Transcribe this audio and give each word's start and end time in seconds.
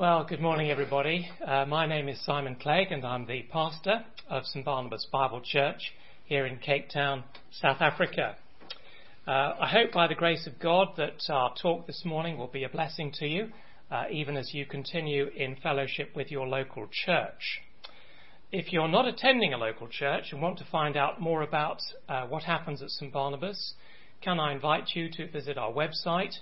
Well, 0.00 0.24
good 0.24 0.40
morning, 0.40 0.70
everybody. 0.70 1.28
Uh, 1.46 1.66
my 1.66 1.84
name 1.84 2.08
is 2.08 2.18
Simon 2.24 2.56
Clegg, 2.58 2.90
and 2.90 3.04
I'm 3.04 3.26
the 3.26 3.42
pastor 3.52 4.02
of 4.30 4.46
St 4.46 4.64
Barnabas 4.64 5.06
Bible 5.12 5.42
Church 5.44 5.92
here 6.24 6.46
in 6.46 6.56
Cape 6.56 6.88
Town, 6.88 7.22
South 7.50 7.82
Africa. 7.82 8.36
Uh, 9.28 9.56
I 9.60 9.68
hope 9.68 9.92
by 9.92 10.08
the 10.08 10.14
grace 10.14 10.46
of 10.46 10.58
God 10.58 10.94
that 10.96 11.20
our 11.28 11.52
talk 11.60 11.86
this 11.86 12.02
morning 12.06 12.38
will 12.38 12.46
be 12.46 12.64
a 12.64 12.68
blessing 12.70 13.12
to 13.18 13.26
you, 13.26 13.48
uh, 13.90 14.04
even 14.10 14.38
as 14.38 14.54
you 14.54 14.64
continue 14.64 15.26
in 15.36 15.56
fellowship 15.56 16.16
with 16.16 16.30
your 16.30 16.48
local 16.48 16.88
church. 16.90 17.60
If 18.50 18.72
you're 18.72 18.88
not 18.88 19.06
attending 19.06 19.52
a 19.52 19.58
local 19.58 19.86
church 19.86 20.32
and 20.32 20.40
want 20.40 20.56
to 20.60 20.64
find 20.72 20.96
out 20.96 21.20
more 21.20 21.42
about 21.42 21.80
uh, 22.08 22.24
what 22.26 22.44
happens 22.44 22.80
at 22.80 22.88
St 22.88 23.12
Barnabas, 23.12 23.74
can 24.22 24.40
I 24.40 24.54
invite 24.54 24.92
you 24.94 25.10
to 25.10 25.30
visit 25.30 25.58
our 25.58 25.70
website, 25.70 26.36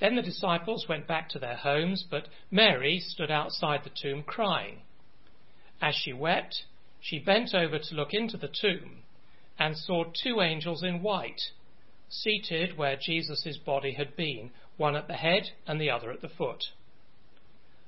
Then 0.00 0.16
the 0.16 0.22
disciples 0.22 0.88
went 0.88 1.06
back 1.06 1.28
to 1.30 1.38
their 1.38 1.56
homes, 1.56 2.04
but 2.08 2.28
Mary 2.50 2.98
stood 3.00 3.30
outside 3.30 3.84
the 3.84 3.90
tomb 3.90 4.22
crying. 4.22 4.82
As 5.80 5.94
she 5.94 6.12
wept, 6.12 6.64
she 7.00 7.18
bent 7.18 7.54
over 7.54 7.78
to 7.78 7.94
look 7.94 8.12
into 8.12 8.36
the 8.36 8.48
tomb 8.48 9.02
and 9.58 9.76
saw 9.76 10.04
two 10.04 10.40
angels 10.40 10.82
in 10.82 11.02
white, 11.02 11.40
seated 12.08 12.76
where 12.76 12.96
Jesus' 12.96 13.56
body 13.58 13.92
had 13.92 14.16
been, 14.16 14.50
one 14.76 14.96
at 14.96 15.06
the 15.06 15.14
head 15.14 15.50
and 15.66 15.80
the 15.80 15.90
other 15.90 16.10
at 16.10 16.20
the 16.20 16.28
foot. 16.28 16.64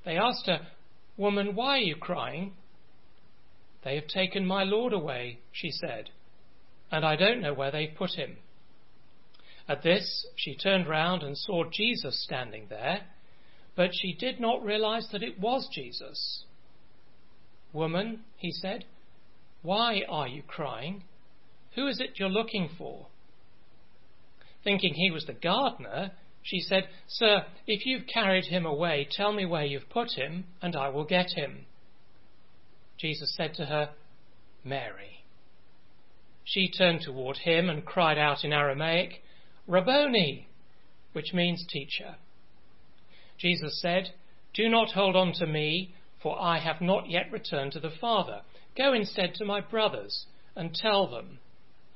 They 0.05 0.17
asked 0.17 0.47
her, 0.47 0.69
Woman, 1.17 1.55
why 1.55 1.78
are 1.78 1.83
you 1.83 1.97
crying? 1.97 2.55
They 3.83 3.94
have 3.97 4.06
taken 4.06 4.47
my 4.47 4.65
Lord 4.65 4.93
away, 4.93 5.38
she 5.50 5.71
said, 5.71 6.11
and 6.91 7.05
I 7.05 7.17
don't 7.17 7.41
know 7.41 7.55
where 7.55 7.71
they've 7.71 7.94
put 7.94 8.12
him. 8.12 8.37
At 9.69 9.82
this, 9.82 10.27
she 10.37 10.54
turned 10.54 10.88
round 10.88 11.22
and 11.22 11.37
saw 11.37 11.65
Jesus 11.71 12.22
standing 12.22 12.66
there, 12.69 13.03
but 13.75 13.91
she 13.93 14.15
did 14.15 14.41
not 14.41 14.65
realize 14.65 15.09
that 15.12 15.22
it 15.22 15.38
was 15.41 15.69
Jesus. 15.72 16.44
Woman, 17.72 18.21
he 18.37 18.53
said, 18.53 18.84
why 19.66 20.03
are 20.09 20.28
you 20.28 20.44
crying? 20.44 21.03
Who 21.75 21.88
is 21.88 21.99
it 22.00 22.21
you're 22.21 22.28
looking 22.28 22.69
for? 22.78 23.09
Thinking 24.62 24.94
he 24.94 25.10
was 25.10 25.26
the 25.26 25.32
gardener, 25.32 26.12
she 26.43 26.60
said, 26.60 26.88
Sir, 27.09 27.44
if 27.66 27.84
you've 27.84 28.06
carried 28.06 28.44
him 28.44 28.65
away, 28.65 29.09
tell 29.10 29.32
me 29.32 29.44
where 29.44 29.65
you've 29.65 29.91
put 29.91 30.12
him, 30.12 30.44
and 30.62 30.76
I 30.76 30.88
will 30.91 31.05
get 31.05 31.32
him. 31.34 31.66
Jesus 32.97 33.34
said 33.37 33.55
to 33.55 33.65
her, 33.65 33.91
Mary. 34.62 35.25
She 36.44 36.71
turned 36.71 37.00
toward 37.00 37.38
him 37.38 37.69
and 37.69 37.84
cried 37.84 38.19
out 38.19 38.44
in 38.44 38.53
Aramaic, 38.53 39.21
Rabboni, 39.66 40.49
which 41.12 41.32
means 41.32 41.65
teacher. 41.69 42.16
Jesus 43.38 43.81
said, 43.81 44.10
Do 44.54 44.69
not 44.69 44.93
hold 44.93 45.16
on 45.16 45.32
to 45.34 45.47
me, 45.47 45.94
for 46.22 46.41
I 46.41 46.59
have 46.59 46.81
not 46.81 47.10
yet 47.10 47.31
returned 47.31 47.72
to 47.72 47.81
the 47.81 47.91
Father. 48.00 48.43
Go 48.76 48.93
instead 48.93 49.34
to 49.34 49.44
my 49.44 49.60
brothers 49.60 50.26
and 50.55 50.75
tell 50.75 51.06
them, 51.09 51.38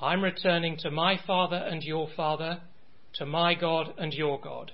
I'm 0.00 0.22
returning 0.22 0.76
to 0.78 0.90
my 0.90 1.18
Father 1.26 1.56
and 1.56 1.82
your 1.82 2.08
Father, 2.16 2.60
to 3.14 3.26
my 3.26 3.54
God 3.54 3.94
and 3.98 4.12
your 4.12 4.40
God. 4.40 4.72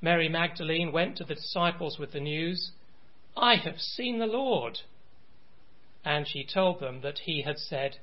Mary 0.00 0.28
Magdalene 0.28 0.92
went 0.92 1.16
to 1.16 1.24
the 1.24 1.34
disciples 1.34 1.98
with 1.98 2.12
the 2.12 2.20
news, 2.20 2.70
I 3.36 3.56
have 3.56 3.78
seen 3.78 4.18
the 4.18 4.26
Lord. 4.26 4.78
And 6.04 6.26
she 6.26 6.44
told 6.44 6.80
them 6.80 7.00
that 7.02 7.20
he 7.24 7.42
had 7.42 7.58
said 7.58 7.96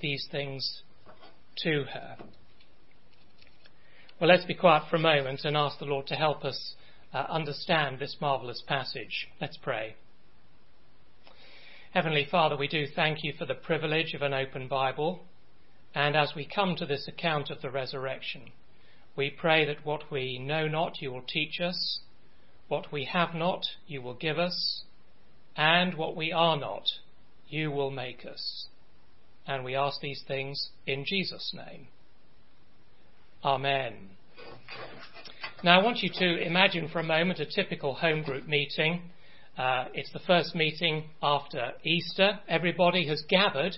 these 0.00 0.26
things 0.30 0.82
to 1.58 1.84
her. 1.92 2.16
Well, 4.22 4.30
let's 4.30 4.44
be 4.44 4.54
quiet 4.54 4.84
for 4.88 4.94
a 4.94 5.00
moment 5.00 5.40
and 5.42 5.56
ask 5.56 5.80
the 5.80 5.84
Lord 5.84 6.06
to 6.06 6.14
help 6.14 6.44
us 6.44 6.76
uh, 7.12 7.26
understand 7.28 7.98
this 7.98 8.18
marvellous 8.20 8.62
passage. 8.64 9.26
Let's 9.40 9.56
pray. 9.56 9.96
Heavenly 11.92 12.28
Father, 12.30 12.56
we 12.56 12.68
do 12.68 12.86
thank 12.86 13.24
you 13.24 13.32
for 13.36 13.46
the 13.46 13.54
privilege 13.54 14.14
of 14.14 14.22
an 14.22 14.32
open 14.32 14.68
Bible. 14.68 15.24
And 15.92 16.14
as 16.14 16.34
we 16.36 16.46
come 16.46 16.76
to 16.76 16.86
this 16.86 17.08
account 17.08 17.50
of 17.50 17.62
the 17.62 17.70
resurrection, 17.72 18.52
we 19.16 19.28
pray 19.28 19.64
that 19.64 19.84
what 19.84 20.08
we 20.08 20.38
know 20.38 20.68
not, 20.68 21.02
you 21.02 21.10
will 21.10 21.24
teach 21.26 21.60
us, 21.60 21.98
what 22.68 22.92
we 22.92 23.06
have 23.06 23.34
not, 23.34 23.64
you 23.88 24.02
will 24.02 24.14
give 24.14 24.38
us, 24.38 24.84
and 25.56 25.94
what 25.94 26.14
we 26.14 26.30
are 26.30 26.56
not, 26.56 26.84
you 27.48 27.72
will 27.72 27.90
make 27.90 28.24
us. 28.24 28.68
And 29.48 29.64
we 29.64 29.74
ask 29.74 30.00
these 30.00 30.22
things 30.24 30.70
in 30.86 31.04
Jesus' 31.04 31.52
name. 31.52 31.88
Amen. 33.44 33.94
Now, 35.64 35.80
I 35.80 35.82
want 35.82 35.98
you 35.98 36.10
to 36.10 36.46
imagine 36.46 36.88
for 36.88 37.00
a 37.00 37.04
moment 37.04 37.40
a 37.40 37.46
typical 37.46 37.92
home 37.92 38.22
group 38.22 38.46
meeting. 38.46 39.02
Uh, 39.58 39.86
it's 39.94 40.12
the 40.12 40.20
first 40.20 40.54
meeting 40.54 41.06
after 41.20 41.72
Easter. 41.82 42.38
Everybody 42.48 43.08
has 43.08 43.24
gathered 43.28 43.76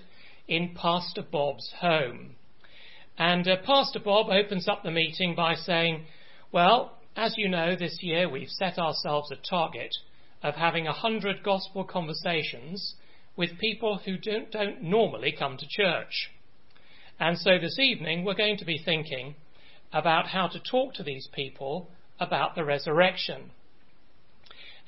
in 0.49 0.75
Pastor 0.75 1.23
Bob's 1.23 1.73
home. 1.81 2.35
And 3.17 3.49
uh, 3.49 3.57
Pastor 3.65 4.01
Bob 4.05 4.27
opens 4.29 4.69
up 4.69 4.83
the 4.83 4.91
meeting 4.91 5.35
by 5.35 5.55
saying, 5.55 6.05
Well, 6.53 6.99
as 7.17 7.33
you 7.39 7.49
know, 7.49 7.75
this 7.75 8.01
year 8.03 8.29
we've 8.29 8.51
set 8.51 8.79
ourselves 8.79 9.31
a 9.31 9.49
target 9.49 9.95
of 10.43 10.57
having 10.57 10.87
a 10.87 10.93
hundred 10.93 11.43
gospel 11.43 11.85
conversations 11.85 12.97
with 13.35 13.59
people 13.59 13.99
who 14.05 14.19
don't, 14.19 14.51
don't 14.51 14.83
normally 14.83 15.35
come 15.37 15.57
to 15.57 15.67
church. 15.67 16.29
And 17.19 17.39
so 17.39 17.59
this 17.59 17.79
evening 17.79 18.27
we're 18.27 18.35
going 18.35 18.59
to 18.59 18.67
be 18.67 18.77
thinking 18.77 19.37
about 19.95 20.27
how 20.27 20.49
to 20.49 20.59
talk 20.59 20.93
to 20.95 21.05
these 21.05 21.29
people 21.33 21.89
about 22.19 22.57
the 22.57 22.65
resurrection. 22.65 23.53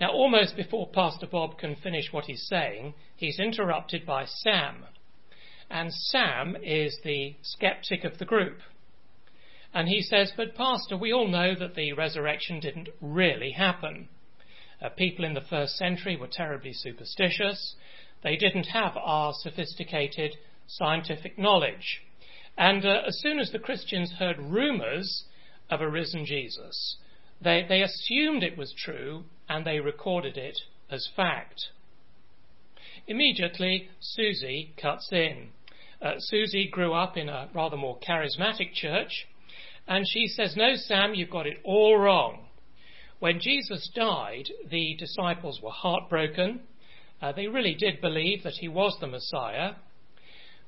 Now, 0.00 0.10
almost 0.10 0.56
before 0.56 0.88
Pastor 0.92 1.26
Bob 1.26 1.58
can 1.58 1.76
finish 1.76 2.12
what 2.12 2.26
he's 2.26 2.46
saying, 2.46 2.92
he's 3.16 3.38
interrupted 3.38 4.04
by 4.04 4.26
Sam. 4.26 4.84
and 5.70 5.92
Sam 5.92 6.56
is 6.62 6.98
the 7.02 7.34
skeptic 7.42 8.04
of 8.04 8.18
the 8.18 8.24
group. 8.24 8.58
And 9.72 9.88
he 9.88 10.00
says, 10.02 10.32
But, 10.36 10.54
Pastor, 10.54 10.96
we 10.96 11.12
all 11.12 11.28
know 11.28 11.54
that 11.54 11.74
the 11.74 11.92
resurrection 11.92 12.60
didn't 12.60 12.88
really 13.00 13.52
happen. 13.52 14.08
Uh, 14.80 14.90
people 14.90 15.24
in 15.24 15.34
the 15.34 15.40
first 15.40 15.76
century 15.76 16.16
were 16.16 16.28
terribly 16.30 16.72
superstitious. 16.72 17.74
They 18.22 18.36
didn't 18.36 18.66
have 18.66 18.96
our 18.96 19.32
sophisticated 19.34 20.36
scientific 20.66 21.38
knowledge. 21.38 22.02
And 22.56 22.84
uh, 22.84 23.02
as 23.06 23.18
soon 23.20 23.38
as 23.38 23.50
the 23.50 23.58
Christians 23.58 24.12
heard 24.18 24.38
rumours 24.38 25.24
of 25.70 25.80
a 25.80 25.90
risen 25.90 26.24
Jesus, 26.24 26.96
they, 27.40 27.64
they 27.68 27.82
assumed 27.82 28.42
it 28.42 28.56
was 28.56 28.72
true 28.72 29.24
and 29.48 29.66
they 29.66 29.80
recorded 29.80 30.36
it 30.36 30.58
as 30.90 31.08
fact. 31.14 31.66
Immediately, 33.06 33.88
Susie 34.00 34.74
cuts 34.80 35.08
in. 35.12 35.48
Uh, 36.00 36.14
Susie 36.18 36.68
grew 36.70 36.92
up 36.92 37.16
in 37.16 37.28
a 37.28 37.48
rather 37.54 37.76
more 37.76 37.98
charismatic 37.98 38.72
church, 38.74 39.26
and 39.86 40.04
she 40.08 40.26
says, 40.26 40.56
No, 40.56 40.74
Sam, 40.74 41.14
you've 41.14 41.30
got 41.30 41.46
it 41.46 41.58
all 41.64 41.96
wrong. 41.96 42.46
When 43.18 43.40
Jesus 43.40 43.88
died, 43.94 44.50
the 44.68 44.94
disciples 44.98 45.60
were 45.62 45.70
heartbroken. 45.70 46.60
Uh, 47.22 47.32
they 47.32 47.46
really 47.46 47.74
did 47.74 48.00
believe 48.00 48.42
that 48.42 48.54
he 48.54 48.68
was 48.68 48.96
the 49.00 49.06
Messiah. 49.06 49.74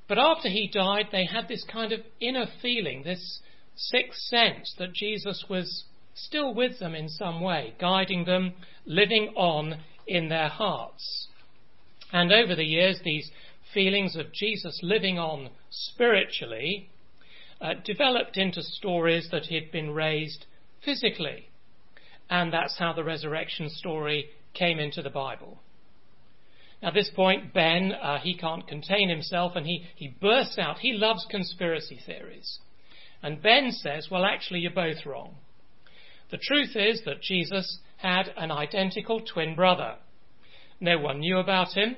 But 0.09 0.19
after 0.19 0.49
he 0.49 0.69
died, 0.69 1.09
they 1.13 1.27
had 1.27 1.49
this 1.49 1.65
kind 1.65 1.93
of 1.93 2.01
inner 2.19 2.47
feeling, 2.63 3.03
this 3.03 3.41
sixth 3.77 4.21
sense 4.23 4.75
that 4.79 4.95
Jesus 4.95 5.45
was 5.49 5.85
still 6.15 6.55
with 6.55 6.79
them 6.79 6.95
in 6.95 7.09
some 7.09 7.41
way, 7.41 7.75
guiding 7.79 8.25
them, 8.25 8.55
living 8.87 9.33
on 9.37 9.81
in 10.07 10.29
their 10.29 10.49
hearts. 10.49 11.29
And 12.13 12.33
over 12.33 12.55
the 12.57 12.65
years, 12.65 13.01
these 13.05 13.31
feelings 13.75 14.17
of 14.17 14.33
Jesus 14.33 14.81
living 14.83 15.19
on 15.19 15.51
spiritually 15.71 16.89
uh, 17.61 17.75
developed 17.85 18.37
into 18.37 18.63
stories 18.63 19.29
that 19.31 19.45
he'd 19.45 19.71
been 19.71 19.91
raised 19.91 20.47
physically. 20.83 21.49
And 22.31 22.53
that's 22.53 22.79
how 22.79 22.93
the 22.95 23.05
resurrection 23.05 23.69
story 23.69 24.31
came 24.55 24.79
into 24.79 25.03
the 25.03 25.11
Bible. 25.11 25.59
At 26.83 26.95
this 26.95 27.11
point, 27.15 27.53
Ben, 27.53 27.93
uh, 27.93 28.19
he 28.19 28.37
can't 28.37 28.67
contain 28.69 29.09
himself 29.09 29.53
and 29.57 29.67
he, 29.67 29.85
he 29.97 30.15
bursts 30.21 30.59
out. 30.59 30.79
He 30.79 30.93
loves 30.93 31.27
conspiracy 31.29 31.99
theories. 32.07 32.61
And 33.23 33.43
Ben 33.43 33.73
says, 33.73 34.09
well, 34.11 34.25
actually, 34.25 34.61
you're 34.61 34.71
both 34.71 35.05
wrong. 35.05 35.35
The 36.31 36.39
truth 36.39 36.77
is 36.77 37.03
that 37.05 37.23
Jesus 37.23 37.79
had 37.97 38.33
an 38.37 38.53
identical 38.53 39.21
twin 39.21 39.57
brother. 39.57 39.97
No 40.81 40.99
one 40.99 41.21
knew 41.21 41.39
about 41.39 41.77
him. 41.77 41.97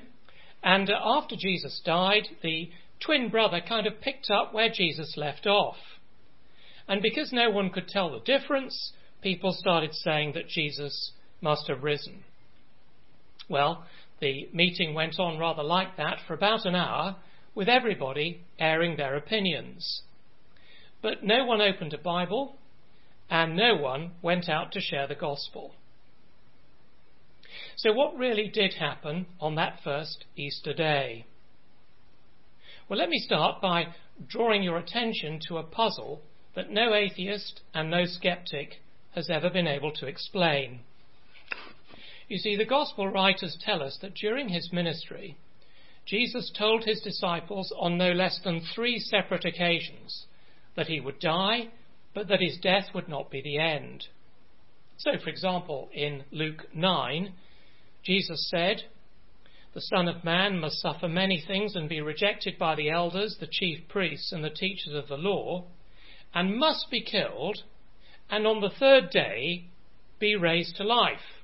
And 0.63 0.89
uh, 0.89 0.95
after 1.03 1.35
Jesus 1.37 1.81
died, 1.85 2.27
the 2.41 2.69
twin 2.99 3.29
brother 3.29 3.61
kind 3.67 3.85
of 3.85 4.01
picked 4.01 4.31
up 4.31 4.53
where 4.53 4.69
Jesus 4.73 5.13
left 5.15 5.45
off. 5.45 5.77
And 6.87 7.01
because 7.01 7.31
no 7.31 7.51
one 7.51 7.69
could 7.69 7.87
tell 7.87 8.11
the 8.11 8.19
difference, 8.19 8.93
people 9.21 9.53
started 9.53 9.93
saying 9.93 10.33
that 10.33 10.47
Jesus 10.47 11.11
must 11.39 11.67
have 11.67 11.83
risen. 11.83 12.23
Well, 13.49 13.85
the 14.21 14.47
meeting 14.53 14.93
went 14.93 15.19
on 15.19 15.37
rather 15.37 15.63
like 15.63 15.97
that 15.97 16.19
for 16.25 16.33
about 16.33 16.65
an 16.65 16.75
hour, 16.75 17.17
with 17.53 17.67
everybody 17.67 18.41
airing 18.57 18.95
their 18.95 19.15
opinions. 19.15 20.03
But 21.01 21.23
no 21.23 21.43
one 21.43 21.59
opened 21.59 21.93
a 21.93 21.97
Bible, 21.97 22.55
and 23.29 23.55
no 23.57 23.75
one 23.75 24.11
went 24.21 24.47
out 24.47 24.71
to 24.71 24.79
share 24.79 25.07
the 25.07 25.15
gospel. 25.15 25.73
So, 27.75 27.91
what 27.91 28.17
really 28.17 28.47
did 28.47 28.75
happen 28.75 29.25
on 29.39 29.55
that 29.55 29.79
first 29.83 30.25
Easter 30.37 30.73
day? 30.73 31.25
Well, 32.87 32.99
let 32.99 33.09
me 33.09 33.19
start 33.19 33.61
by 33.61 33.87
drawing 34.27 34.63
your 34.63 34.77
attention 34.77 35.39
to 35.47 35.57
a 35.57 35.63
puzzle 35.63 36.21
that 36.55 36.69
no 36.69 36.93
atheist 36.93 37.61
and 37.73 37.89
no 37.89 38.05
skeptic 38.05 38.81
has 39.15 39.29
ever 39.29 39.49
been 39.49 39.67
able 39.67 39.91
to 39.93 40.07
explain. 40.07 40.81
You 42.31 42.37
see, 42.37 42.55
the 42.55 42.63
Gospel 42.63 43.09
writers 43.09 43.57
tell 43.59 43.83
us 43.83 43.97
that 44.01 44.13
during 44.13 44.47
his 44.47 44.71
ministry, 44.71 45.35
Jesus 46.05 46.49
told 46.57 46.85
his 46.85 47.01
disciples 47.01 47.73
on 47.77 47.97
no 47.97 48.13
less 48.13 48.39
than 48.41 48.61
three 48.73 48.99
separate 48.99 49.43
occasions 49.43 50.27
that 50.77 50.87
he 50.87 51.01
would 51.01 51.19
die, 51.19 51.71
but 52.13 52.29
that 52.29 52.39
his 52.39 52.57
death 52.57 52.85
would 52.93 53.09
not 53.09 53.29
be 53.29 53.41
the 53.41 53.57
end. 53.57 54.05
So, 54.95 55.17
for 55.21 55.29
example, 55.29 55.89
in 55.93 56.23
Luke 56.31 56.73
9, 56.73 57.33
Jesus 58.01 58.49
said, 58.49 58.83
The 59.73 59.81
Son 59.81 60.07
of 60.07 60.23
Man 60.23 60.57
must 60.57 60.79
suffer 60.79 61.09
many 61.09 61.43
things 61.45 61.75
and 61.75 61.89
be 61.89 61.99
rejected 61.99 62.57
by 62.57 62.75
the 62.75 62.91
elders, 62.91 63.35
the 63.41 63.49
chief 63.51 63.89
priests, 63.89 64.31
and 64.31 64.41
the 64.41 64.49
teachers 64.49 64.93
of 64.93 65.09
the 65.09 65.17
law, 65.17 65.65
and 66.33 66.57
must 66.57 66.89
be 66.89 67.01
killed, 67.03 67.57
and 68.29 68.47
on 68.47 68.61
the 68.61 68.69
third 68.79 69.09
day 69.09 69.65
be 70.17 70.37
raised 70.37 70.77
to 70.77 70.85
life. 70.85 71.40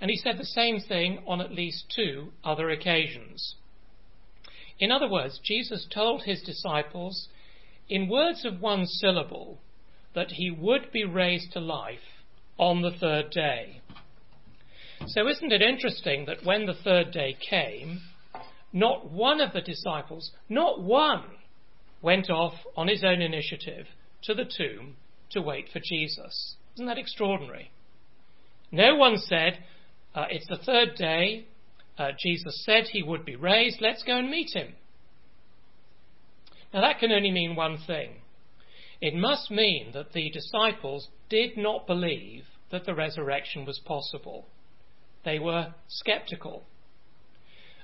And 0.00 0.10
he 0.10 0.16
said 0.16 0.38
the 0.38 0.44
same 0.44 0.80
thing 0.80 1.22
on 1.26 1.40
at 1.40 1.52
least 1.52 1.92
two 1.94 2.32
other 2.42 2.70
occasions. 2.70 3.54
In 4.78 4.90
other 4.90 5.08
words, 5.08 5.38
Jesus 5.44 5.86
told 5.92 6.22
his 6.22 6.42
disciples, 6.42 7.28
in 7.88 8.08
words 8.08 8.44
of 8.44 8.60
one 8.60 8.86
syllable, 8.86 9.58
that 10.14 10.32
he 10.32 10.50
would 10.50 10.90
be 10.90 11.04
raised 11.04 11.52
to 11.52 11.60
life 11.60 12.24
on 12.56 12.80
the 12.80 12.90
third 12.90 13.30
day. 13.30 13.80
So, 15.06 15.28
isn't 15.28 15.52
it 15.52 15.62
interesting 15.62 16.26
that 16.26 16.44
when 16.44 16.66
the 16.66 16.74
third 16.74 17.10
day 17.10 17.36
came, 17.48 18.00
not 18.72 19.10
one 19.10 19.40
of 19.40 19.52
the 19.52 19.60
disciples, 19.60 20.30
not 20.48 20.82
one, 20.82 21.24
went 22.02 22.30
off 22.30 22.54
on 22.76 22.88
his 22.88 23.02
own 23.04 23.20
initiative 23.20 23.86
to 24.22 24.34
the 24.34 24.44
tomb 24.44 24.96
to 25.30 25.42
wait 25.42 25.68
for 25.72 25.80
Jesus? 25.80 26.56
Isn't 26.74 26.86
that 26.86 26.98
extraordinary? 26.98 27.70
No 28.70 28.94
one 28.94 29.16
said, 29.16 29.64
uh, 30.14 30.26
it's 30.30 30.46
the 30.48 30.58
third 30.64 30.94
day. 30.96 31.46
Uh, 31.98 32.10
Jesus 32.18 32.64
said 32.64 32.84
he 32.84 33.02
would 33.02 33.24
be 33.24 33.36
raised. 33.36 33.80
Let's 33.80 34.02
go 34.02 34.16
and 34.16 34.30
meet 34.30 34.50
him. 34.52 34.74
Now, 36.72 36.80
that 36.82 36.98
can 36.98 37.12
only 37.12 37.30
mean 37.30 37.56
one 37.56 37.78
thing. 37.86 38.14
It 39.00 39.14
must 39.14 39.50
mean 39.50 39.92
that 39.92 40.12
the 40.12 40.30
disciples 40.30 41.08
did 41.28 41.56
not 41.56 41.86
believe 41.86 42.44
that 42.70 42.84
the 42.84 42.94
resurrection 42.94 43.64
was 43.64 43.78
possible. 43.78 44.46
They 45.24 45.38
were 45.38 45.74
skeptical. 45.88 46.64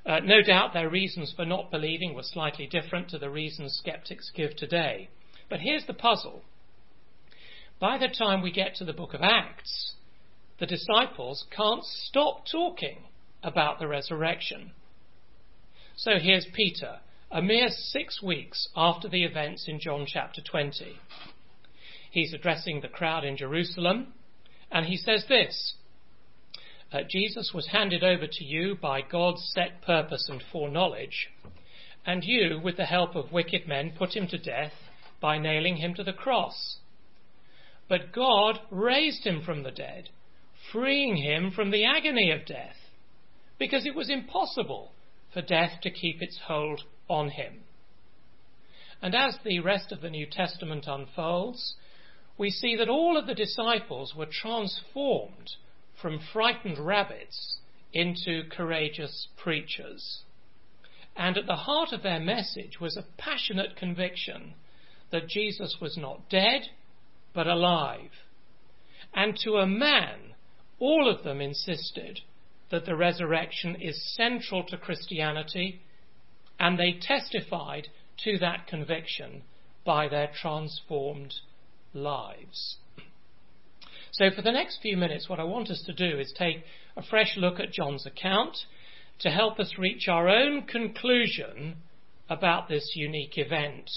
Uh, 0.04 0.20
no 0.20 0.40
doubt 0.40 0.72
their 0.72 0.88
reasons 0.88 1.32
for 1.34 1.44
not 1.44 1.70
believing 1.70 2.14
were 2.14 2.22
slightly 2.22 2.66
different 2.66 3.08
to 3.10 3.18
the 3.18 3.30
reasons 3.30 3.76
skeptics 3.76 4.30
give 4.34 4.54
today. 4.56 5.08
But 5.50 5.60
here's 5.60 5.86
the 5.86 5.94
puzzle. 5.94 6.42
By 7.80 7.98
the 7.98 8.08
time 8.08 8.40
we 8.40 8.52
get 8.52 8.76
to 8.76 8.84
the 8.84 8.92
book 8.92 9.14
of 9.14 9.20
Acts, 9.22 9.94
the 10.58 10.66
disciples 10.66 11.44
can't 11.54 11.84
stop 11.84 12.44
talking 12.50 13.04
about 13.42 13.78
the 13.78 13.86
resurrection. 13.86 14.72
So 15.96 16.12
here's 16.18 16.46
Peter, 16.52 17.00
a 17.30 17.42
mere 17.42 17.68
six 17.68 18.22
weeks 18.22 18.68
after 18.74 19.08
the 19.08 19.24
events 19.24 19.66
in 19.68 19.80
John 19.80 20.06
chapter 20.06 20.40
20. 20.40 20.96
He's 22.10 22.32
addressing 22.32 22.80
the 22.80 22.88
crowd 22.88 23.24
in 23.24 23.36
Jerusalem, 23.36 24.14
and 24.70 24.86
he 24.86 24.96
says 24.96 25.26
this 25.28 25.74
uh, 26.92 27.00
Jesus 27.08 27.52
was 27.52 27.66
handed 27.66 28.02
over 28.02 28.26
to 28.26 28.44
you 28.44 28.76
by 28.80 29.02
God's 29.02 29.50
set 29.54 29.82
purpose 29.82 30.28
and 30.30 30.42
foreknowledge, 30.52 31.28
and 32.06 32.24
you, 32.24 32.60
with 32.62 32.76
the 32.76 32.86
help 32.86 33.14
of 33.16 33.32
wicked 33.32 33.66
men, 33.66 33.92
put 33.98 34.16
him 34.16 34.28
to 34.28 34.38
death 34.38 34.72
by 35.20 35.36
nailing 35.36 35.76
him 35.76 35.94
to 35.94 36.04
the 36.04 36.12
cross. 36.12 36.78
But 37.88 38.12
God 38.12 38.60
raised 38.70 39.24
him 39.24 39.42
from 39.42 39.62
the 39.62 39.70
dead 39.70 40.10
freeing 40.72 41.16
him 41.16 41.50
from 41.50 41.70
the 41.70 41.84
agony 41.84 42.30
of 42.30 42.46
death, 42.46 42.76
because 43.58 43.86
it 43.86 43.94
was 43.94 44.10
impossible 44.10 44.92
for 45.32 45.42
death 45.42 45.80
to 45.82 45.90
keep 45.90 46.22
its 46.22 46.38
hold 46.46 46.82
on 47.08 47.30
him. 47.30 47.60
And 49.02 49.14
as 49.14 49.36
the 49.44 49.60
rest 49.60 49.92
of 49.92 50.00
the 50.00 50.10
New 50.10 50.26
Testament 50.26 50.86
unfolds, 50.86 51.74
we 52.38 52.50
see 52.50 52.76
that 52.76 52.88
all 52.88 53.16
of 53.16 53.26
the 53.26 53.34
disciples 53.34 54.14
were 54.14 54.26
transformed 54.26 55.52
from 56.00 56.20
frightened 56.32 56.78
rabbits 56.78 57.58
into 57.92 58.42
courageous 58.50 59.28
preachers. 59.36 60.20
And 61.16 61.38
at 61.38 61.46
the 61.46 61.56
heart 61.56 61.92
of 61.92 62.02
their 62.02 62.20
message 62.20 62.78
was 62.80 62.96
a 62.96 63.06
passionate 63.16 63.76
conviction 63.76 64.54
that 65.10 65.28
Jesus 65.28 65.78
was 65.80 65.96
not 65.96 66.28
dead, 66.28 66.62
but 67.32 67.46
alive. 67.46 68.10
And 69.14 69.36
to 69.44 69.56
a 69.56 69.66
man, 69.66 70.25
all 70.78 71.08
of 71.08 71.24
them 71.24 71.40
insisted 71.40 72.20
that 72.70 72.84
the 72.84 72.96
resurrection 72.96 73.76
is 73.80 74.14
central 74.14 74.64
to 74.64 74.76
Christianity, 74.76 75.80
and 76.58 76.78
they 76.78 76.98
testified 77.00 77.88
to 78.24 78.38
that 78.38 78.66
conviction 78.66 79.42
by 79.84 80.08
their 80.08 80.30
transformed 80.40 81.34
lives. 81.94 82.76
So, 84.12 84.30
for 84.34 84.42
the 84.42 84.52
next 84.52 84.80
few 84.80 84.96
minutes, 84.96 85.28
what 85.28 85.40
I 85.40 85.44
want 85.44 85.70
us 85.70 85.82
to 85.86 85.92
do 85.92 86.18
is 86.18 86.32
take 86.36 86.64
a 86.96 87.02
fresh 87.02 87.36
look 87.36 87.60
at 87.60 87.72
John's 87.72 88.06
account 88.06 88.56
to 89.20 89.30
help 89.30 89.58
us 89.58 89.74
reach 89.78 90.08
our 90.08 90.28
own 90.28 90.62
conclusion 90.62 91.76
about 92.28 92.68
this 92.68 92.92
unique 92.94 93.38
event. 93.38 93.90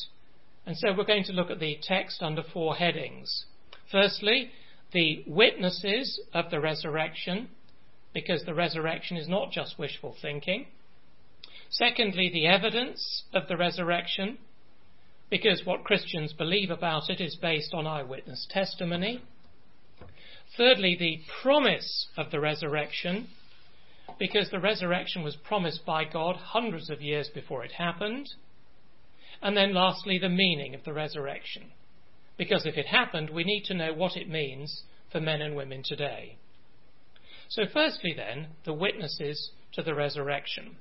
And 0.66 0.78
so 0.78 0.94
we're 0.96 1.06
going 1.06 1.24
to 1.26 1.34
look 1.34 1.50
at 1.50 1.60
the 1.60 1.78
text 1.82 2.22
under 2.22 2.44
four 2.44 2.76
headings. 2.76 3.46
Firstly, 3.92 4.52
the 4.92 5.24
witnesses 5.28 6.20
of 6.34 6.50
the 6.50 6.60
resurrection, 6.60 7.50
because 8.14 8.44
the 8.46 8.54
resurrection 8.54 9.18
is 9.18 9.28
not 9.28 9.52
just 9.52 9.78
wishful 9.78 10.16
thinking. 10.22 10.66
Secondly, 11.70 12.30
the 12.34 12.48
evidence 12.48 13.24
of 13.34 13.48
the 13.48 13.58
resurrection, 13.58 14.40
because 15.30 15.62
what 15.64 15.84
Christians 15.84 16.34
believe 16.34 16.72
about 16.72 17.10
it 17.10 17.22
is 17.22 17.36
based 17.36 17.74
on 17.74 17.86
eyewitness 17.86 18.48
testimony. 18.50 19.22
Thirdly, 20.58 20.96
the 21.00 21.20
promise 21.44 22.08
of 22.18 22.32
the 22.32 22.40
resurrection, 22.40 23.28
because 24.18 24.50
the 24.50 24.60
resurrection 24.60 25.24
was 25.24 25.36
promised 25.36 25.86
by 25.86 26.04
God 26.04 26.36
hundreds 26.36 26.90
of 26.90 27.02
years 27.02 27.30
before 27.34 27.64
it 27.64 27.74
happened. 27.74 28.28
And 29.42 29.56
then 29.56 29.74
lastly, 29.74 30.18
the 30.18 30.30
meaning 30.30 30.74
of 30.74 30.84
the 30.84 30.94
resurrection, 30.94 31.72
because 32.40 32.66
if 32.66 32.78
it 32.78 32.88
happened, 32.88 33.30
we 33.30 33.44
need 33.44 33.66
to 33.66 33.74
know 33.74 33.94
what 33.94 34.16
it 34.16 34.30
means 34.30 34.84
for 35.12 35.20
men 35.20 35.42
and 35.42 35.58
women 35.58 35.84
today. 35.86 36.38
So, 37.50 37.64
firstly, 37.72 38.14
then, 38.16 38.48
the 38.64 38.74
witnesses 38.74 39.52
to 39.74 39.84
the 39.84 39.94
resurrection. 39.94 40.78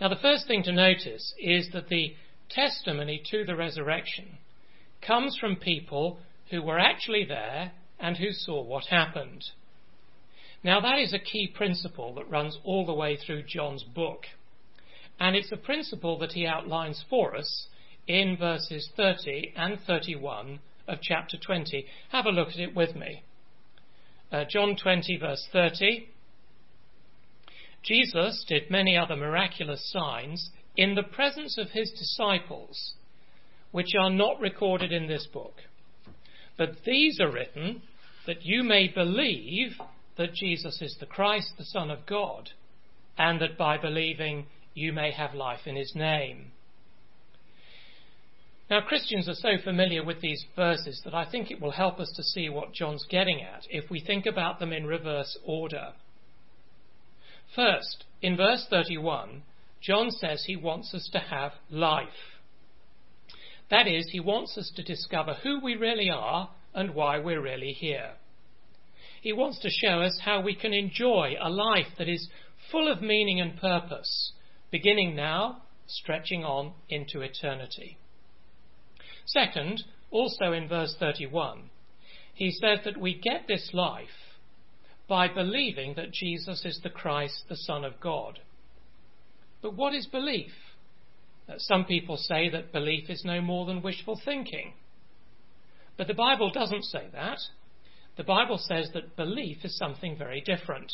Now, 0.00 0.08
the 0.08 0.22
first 0.22 0.46
thing 0.46 0.62
to 0.62 0.72
notice 0.72 1.34
is 1.40 1.70
that 1.72 1.88
the 1.88 2.14
testimony 2.48 3.20
to 3.32 3.44
the 3.44 3.56
resurrection 3.56 4.38
comes 5.04 5.36
from 5.40 5.56
people 5.56 6.20
who 6.50 6.62
were 6.62 6.78
actually 6.78 7.24
there 7.24 7.72
and 7.98 8.16
who 8.16 8.30
saw 8.30 8.62
what 8.62 8.84
happened. 8.86 9.44
Now, 10.62 10.80
that 10.80 10.98
is 11.00 11.12
a 11.12 11.18
key 11.18 11.52
principle 11.52 12.14
that 12.14 12.30
runs 12.30 12.56
all 12.62 12.86
the 12.86 12.94
way 12.94 13.16
through 13.16 13.42
John's 13.48 13.82
book. 13.82 14.26
And 15.18 15.34
it's 15.34 15.50
a 15.50 15.56
principle 15.56 16.16
that 16.20 16.32
he 16.32 16.46
outlines 16.46 17.04
for 17.10 17.34
us 17.34 17.66
in 18.06 18.36
verses 18.36 18.90
30 18.96 19.52
and 19.56 19.78
31 19.86 20.60
of 20.88 20.98
chapter 21.00 21.36
20. 21.36 21.86
Have 22.10 22.26
a 22.26 22.30
look 22.30 22.48
at 22.48 22.58
it 22.58 22.74
with 22.74 22.94
me. 22.96 23.22
Uh, 24.30 24.44
John 24.48 24.76
20, 24.80 25.18
verse 25.18 25.46
30. 25.52 26.08
Jesus 27.82 28.44
did 28.48 28.70
many 28.70 28.96
other 28.96 29.16
miraculous 29.16 29.90
signs 29.92 30.50
in 30.76 30.94
the 30.94 31.02
presence 31.02 31.58
of 31.58 31.70
his 31.70 31.90
disciples, 31.90 32.94
which 33.72 33.92
are 34.00 34.10
not 34.10 34.40
recorded 34.40 34.92
in 34.92 35.06
this 35.06 35.26
book. 35.32 35.54
But 36.56 36.76
these 36.84 37.20
are 37.20 37.30
written 37.30 37.82
that 38.26 38.44
you 38.44 38.62
may 38.62 38.88
believe 38.88 39.72
that 40.16 40.34
Jesus 40.34 40.80
is 40.80 40.96
the 41.00 41.06
Christ, 41.06 41.54
the 41.58 41.64
Son 41.64 41.90
of 41.90 42.06
God, 42.06 42.50
and 43.18 43.40
that 43.40 43.58
by 43.58 43.78
believing 43.78 44.46
you 44.74 44.92
may 44.92 45.10
have 45.10 45.34
life 45.34 45.66
in 45.66 45.76
his 45.76 45.92
name. 45.94 46.52
Now, 48.70 48.80
Christians 48.80 49.28
are 49.28 49.34
so 49.34 49.62
familiar 49.62 50.04
with 50.04 50.20
these 50.20 50.44
verses 50.56 51.00
that 51.04 51.14
I 51.14 51.30
think 51.30 51.50
it 51.50 51.60
will 51.60 51.72
help 51.72 52.00
us 52.00 52.12
to 52.16 52.22
see 52.22 52.48
what 52.48 52.72
John's 52.72 53.06
getting 53.10 53.42
at 53.42 53.64
if 53.68 53.90
we 53.90 54.00
think 54.00 54.24
about 54.24 54.58
them 54.58 54.72
in 54.72 54.86
reverse 54.86 55.36
order. 55.44 55.92
First, 57.54 58.04
in 58.22 58.36
verse 58.36 58.66
31, 58.70 59.42
John 59.82 60.10
says 60.10 60.44
he 60.46 60.56
wants 60.56 60.94
us 60.94 61.08
to 61.12 61.18
have 61.18 61.52
life. 61.70 62.08
That 63.70 63.86
is, 63.86 64.08
he 64.10 64.20
wants 64.20 64.56
us 64.56 64.70
to 64.76 64.82
discover 64.82 65.34
who 65.42 65.60
we 65.62 65.74
really 65.76 66.08
are 66.10 66.50
and 66.74 66.94
why 66.94 67.18
we're 67.18 67.42
really 67.42 67.72
here. 67.72 68.12
He 69.20 69.32
wants 69.32 69.58
to 69.60 69.70
show 69.70 70.00
us 70.00 70.20
how 70.24 70.40
we 70.40 70.54
can 70.54 70.72
enjoy 70.72 71.34
a 71.40 71.50
life 71.50 71.86
that 71.98 72.08
is 72.08 72.28
full 72.70 72.90
of 72.90 73.02
meaning 73.02 73.40
and 73.40 73.56
purpose, 73.60 74.32
beginning 74.70 75.14
now, 75.14 75.62
stretching 75.86 76.44
on 76.44 76.72
into 76.88 77.20
eternity. 77.20 77.98
Second, 79.26 79.82
also 80.10 80.52
in 80.52 80.68
verse 80.68 80.94
31, 80.98 81.70
he 82.34 82.50
says 82.50 82.80
that 82.84 83.00
we 83.00 83.18
get 83.18 83.46
this 83.46 83.70
life 83.72 84.08
by 85.08 85.28
believing 85.28 85.94
that 85.94 86.12
Jesus 86.12 86.64
is 86.64 86.80
the 86.82 86.90
Christ, 86.90 87.44
the 87.48 87.56
Son 87.56 87.84
of 87.84 88.00
God. 88.00 88.40
But 89.60 89.74
what 89.76 89.94
is 89.94 90.06
belief? 90.06 90.52
Uh, 91.48 91.54
some 91.58 91.84
people 91.84 92.16
say 92.16 92.48
that 92.50 92.72
belief 92.72 93.10
is 93.10 93.24
no 93.24 93.40
more 93.40 93.66
than 93.66 93.82
wishful 93.82 94.20
thinking. 94.24 94.74
But 95.96 96.06
the 96.06 96.14
Bible 96.14 96.50
doesn't 96.50 96.84
say 96.84 97.08
that. 97.12 97.38
The 98.16 98.24
Bible 98.24 98.58
says 98.58 98.90
that 98.94 99.16
belief 99.16 99.58
is 99.64 99.76
something 99.76 100.16
very 100.16 100.40
different. 100.40 100.92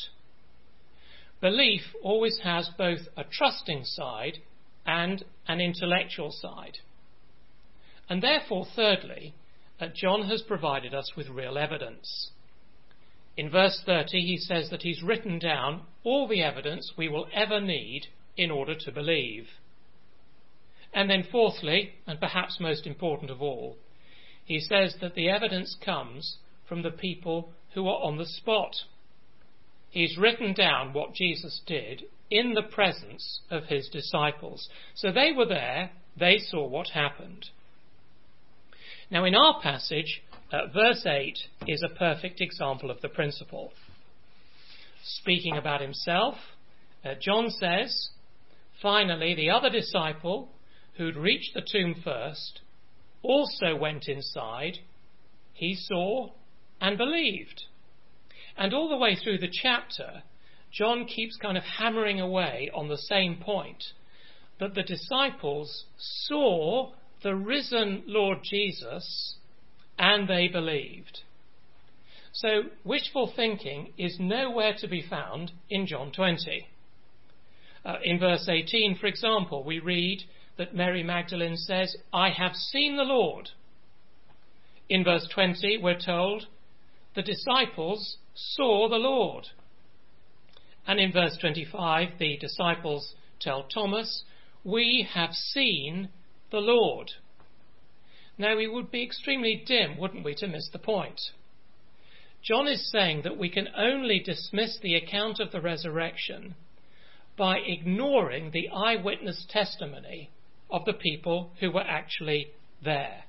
Belief 1.40 1.82
always 2.02 2.40
has 2.42 2.68
both 2.76 3.00
a 3.16 3.24
trusting 3.24 3.84
side 3.84 4.38
and 4.86 5.24
an 5.46 5.60
intellectual 5.60 6.32
side. 6.32 6.78
And 8.08 8.22
therefore, 8.22 8.66
thirdly, 8.74 9.34
that 9.80 9.94
John 9.94 10.28
has 10.28 10.42
provided 10.42 10.94
us 10.94 11.12
with 11.16 11.28
real 11.28 11.58
evidence. 11.58 12.30
In 13.36 13.50
verse 13.50 13.80
30, 13.86 14.20
he 14.20 14.36
says 14.36 14.70
that 14.70 14.82
he's 14.82 15.02
written 15.02 15.38
down 15.38 15.82
all 16.02 16.26
the 16.26 16.42
evidence 16.42 16.92
we 16.96 17.08
will 17.08 17.28
ever 17.32 17.60
need 17.60 18.06
in 18.36 18.50
order 18.50 18.74
to 18.74 18.92
believe. 18.92 19.46
And 20.92 21.08
then, 21.08 21.22
fourthly, 21.30 21.92
and 22.06 22.18
perhaps 22.18 22.58
most 22.58 22.86
important 22.86 23.30
of 23.30 23.42
all, 23.42 23.76
he 24.44 24.58
says 24.58 24.96
that 25.00 25.14
the 25.14 25.28
evidence 25.28 25.76
comes 25.84 26.38
from 26.68 26.82
the 26.82 26.90
people 26.90 27.52
who 27.74 27.86
are 27.86 28.02
on 28.02 28.16
the 28.16 28.26
spot. 28.26 28.74
He's 29.90 30.18
written 30.18 30.54
down 30.54 30.92
what 30.92 31.14
Jesus 31.14 31.60
did 31.66 32.04
in 32.30 32.54
the 32.54 32.62
presence 32.62 33.40
of 33.50 33.64
his 33.64 33.88
disciples. 33.88 34.68
So 34.94 35.12
they 35.12 35.32
were 35.32 35.46
there, 35.46 35.90
they 36.16 36.38
saw 36.38 36.66
what 36.66 36.88
happened. 36.88 37.50
Now, 39.10 39.24
in 39.24 39.34
our 39.34 39.60
passage, 39.62 40.22
uh, 40.52 40.66
verse 40.72 41.06
8 41.06 41.38
is 41.66 41.82
a 41.82 41.98
perfect 41.98 42.40
example 42.42 42.90
of 42.90 43.00
the 43.00 43.08
principle. 43.08 43.72
Speaking 45.02 45.56
about 45.56 45.80
himself, 45.80 46.34
uh, 47.04 47.14
John 47.18 47.48
says, 47.50 48.10
Finally, 48.82 49.34
the 49.34 49.50
other 49.50 49.70
disciple, 49.70 50.50
who'd 50.96 51.16
reached 51.16 51.54
the 51.54 51.66
tomb 51.66 51.94
first, 52.04 52.60
also 53.22 53.74
went 53.74 54.08
inside. 54.08 54.78
He 55.54 55.74
saw 55.74 56.30
and 56.80 56.98
believed. 56.98 57.64
And 58.56 58.74
all 58.74 58.90
the 58.90 58.96
way 58.96 59.16
through 59.16 59.38
the 59.38 59.50
chapter, 59.50 60.22
John 60.70 61.06
keeps 61.06 61.36
kind 61.36 61.56
of 61.56 61.64
hammering 61.64 62.20
away 62.20 62.70
on 62.74 62.88
the 62.88 62.98
same 62.98 63.38
point 63.38 63.82
that 64.60 64.74
the 64.74 64.82
disciples 64.82 65.84
saw 65.96 66.92
the 67.22 67.34
risen 67.34 68.04
Lord 68.06 68.38
Jesus 68.42 69.36
and 69.98 70.28
they 70.28 70.48
believed. 70.48 71.20
So, 72.32 72.64
wishful 72.84 73.32
thinking 73.34 73.92
is 73.98 74.18
nowhere 74.20 74.74
to 74.78 74.88
be 74.88 75.02
found 75.02 75.52
in 75.68 75.86
John 75.86 76.12
20. 76.12 76.68
Uh, 77.84 77.94
in 78.04 78.18
verse 78.18 78.48
18, 78.48 78.98
for 79.00 79.06
example, 79.06 79.64
we 79.64 79.80
read 79.80 80.22
that 80.56 80.74
Mary 80.74 81.02
Magdalene 81.02 81.56
says, 81.56 81.96
I 82.12 82.30
have 82.30 82.54
seen 82.54 82.96
the 82.96 83.04
Lord. 83.04 83.48
In 84.88 85.04
verse 85.04 85.26
20, 85.32 85.78
we're 85.82 85.98
told, 85.98 86.46
the 87.14 87.22
disciples 87.22 88.18
saw 88.34 88.88
the 88.88 88.96
Lord. 88.96 89.46
And 90.86 91.00
in 91.00 91.12
verse 91.12 91.36
25, 91.40 92.18
the 92.18 92.36
disciples 92.38 93.14
tell 93.40 93.64
Thomas, 93.64 94.24
We 94.64 95.08
have 95.12 95.32
seen 95.32 96.08
the 96.50 96.58
Lord. 96.58 97.10
Now, 98.36 98.56
we 98.56 98.68
would 98.68 98.90
be 98.90 99.02
extremely 99.02 99.62
dim, 99.66 99.98
wouldn't 99.98 100.24
we, 100.24 100.34
to 100.36 100.46
miss 100.46 100.68
the 100.72 100.78
point. 100.78 101.20
John 102.42 102.68
is 102.68 102.90
saying 102.90 103.22
that 103.22 103.36
we 103.36 103.50
can 103.50 103.68
only 103.76 104.20
dismiss 104.20 104.78
the 104.80 104.94
account 104.94 105.40
of 105.40 105.50
the 105.50 105.60
resurrection 105.60 106.54
by 107.36 107.58
ignoring 107.58 108.50
the 108.50 108.68
eyewitness 108.68 109.44
testimony 109.48 110.30
of 110.70 110.84
the 110.84 110.92
people 110.92 111.50
who 111.60 111.70
were 111.70 111.82
actually 111.82 112.48
there. 112.84 113.24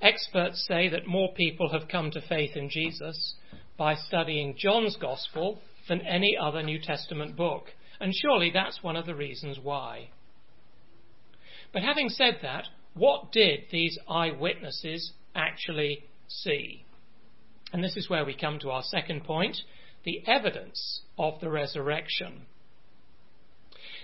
Experts 0.00 0.64
say 0.68 0.88
that 0.88 1.06
more 1.06 1.32
people 1.34 1.70
have 1.70 1.88
come 1.88 2.10
to 2.12 2.20
faith 2.20 2.56
in 2.56 2.70
Jesus 2.70 3.34
by 3.76 3.94
studying 3.94 4.56
John's 4.56 4.96
Gospel 4.96 5.58
than 5.88 6.00
any 6.02 6.36
other 6.36 6.62
New 6.62 6.80
Testament 6.80 7.36
book, 7.36 7.66
and 8.00 8.14
surely 8.14 8.50
that's 8.50 8.82
one 8.82 8.96
of 8.96 9.06
the 9.06 9.14
reasons 9.14 9.58
why. 9.60 10.10
But 11.72 11.82
having 11.82 12.08
said 12.08 12.38
that, 12.42 12.68
what 12.94 13.32
did 13.32 13.64
these 13.70 13.98
eyewitnesses 14.08 15.12
actually 15.34 16.04
see? 16.26 16.84
And 17.72 17.84
this 17.84 17.96
is 17.96 18.08
where 18.08 18.24
we 18.24 18.34
come 18.34 18.58
to 18.60 18.70
our 18.70 18.82
second 18.82 19.24
point 19.24 19.58
the 20.04 20.22
evidence 20.26 21.02
of 21.18 21.40
the 21.40 21.50
resurrection. 21.50 22.46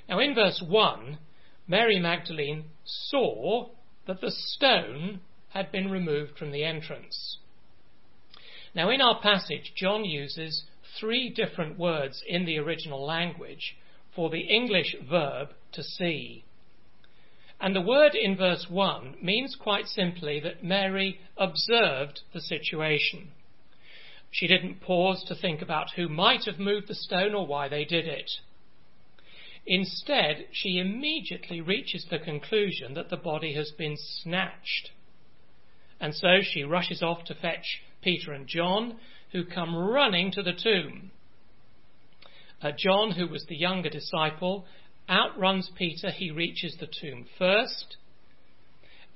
Now, 0.08 0.18
in 0.18 0.34
verse 0.34 0.62
1, 0.66 1.18
Mary 1.66 1.98
Magdalene 1.98 2.64
saw 2.84 3.70
that 4.06 4.20
the 4.20 4.30
stone 4.30 5.20
had 5.50 5.72
been 5.72 5.90
removed 5.90 6.36
from 6.36 6.50
the 6.50 6.64
entrance. 6.64 7.38
Now, 8.74 8.90
in 8.90 9.00
our 9.00 9.20
passage, 9.20 9.72
John 9.74 10.04
uses 10.04 10.64
three 10.98 11.30
different 11.30 11.78
words 11.78 12.22
in 12.26 12.44
the 12.44 12.58
original 12.58 13.04
language 13.04 13.76
for 14.14 14.30
the 14.30 14.40
English 14.40 14.96
verb 15.08 15.50
to 15.72 15.82
see. 15.82 16.44
And 17.64 17.74
the 17.74 17.80
word 17.80 18.14
in 18.14 18.36
verse 18.36 18.66
1 18.68 19.16
means 19.22 19.56
quite 19.58 19.86
simply 19.86 20.38
that 20.38 20.62
Mary 20.62 21.18
observed 21.38 22.20
the 22.34 22.42
situation. 22.42 23.30
She 24.30 24.46
didn't 24.46 24.82
pause 24.82 25.24
to 25.28 25.34
think 25.34 25.62
about 25.62 25.92
who 25.96 26.06
might 26.10 26.44
have 26.44 26.58
moved 26.58 26.88
the 26.88 26.94
stone 26.94 27.34
or 27.34 27.46
why 27.46 27.70
they 27.70 27.86
did 27.86 28.06
it. 28.06 28.30
Instead, 29.64 30.44
she 30.52 30.76
immediately 30.76 31.62
reaches 31.62 32.04
the 32.10 32.18
conclusion 32.18 32.92
that 32.92 33.08
the 33.08 33.16
body 33.16 33.54
has 33.54 33.70
been 33.70 33.96
snatched. 33.96 34.90
And 35.98 36.14
so 36.14 36.40
she 36.42 36.64
rushes 36.64 37.02
off 37.02 37.24
to 37.24 37.34
fetch 37.34 37.80
Peter 38.02 38.34
and 38.34 38.46
John, 38.46 38.98
who 39.32 39.42
come 39.42 39.74
running 39.74 40.30
to 40.32 40.42
the 40.42 40.52
tomb. 40.52 41.12
Uh, 42.60 42.72
John, 42.76 43.12
who 43.12 43.26
was 43.26 43.46
the 43.48 43.56
younger 43.56 43.88
disciple, 43.88 44.66
outruns 45.08 45.70
Peter. 45.76 46.10
He 46.10 46.30
reaches 46.30 46.76
the 46.78 46.86
tomb 46.86 47.26
first. 47.38 47.96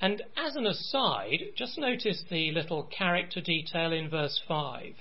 And 0.00 0.22
as 0.36 0.54
an 0.54 0.66
aside, 0.66 1.40
just 1.56 1.78
notice 1.78 2.22
the 2.30 2.52
little 2.52 2.84
character 2.84 3.40
detail 3.40 3.92
in 3.92 4.08
verse 4.08 4.40
5, 4.46 4.94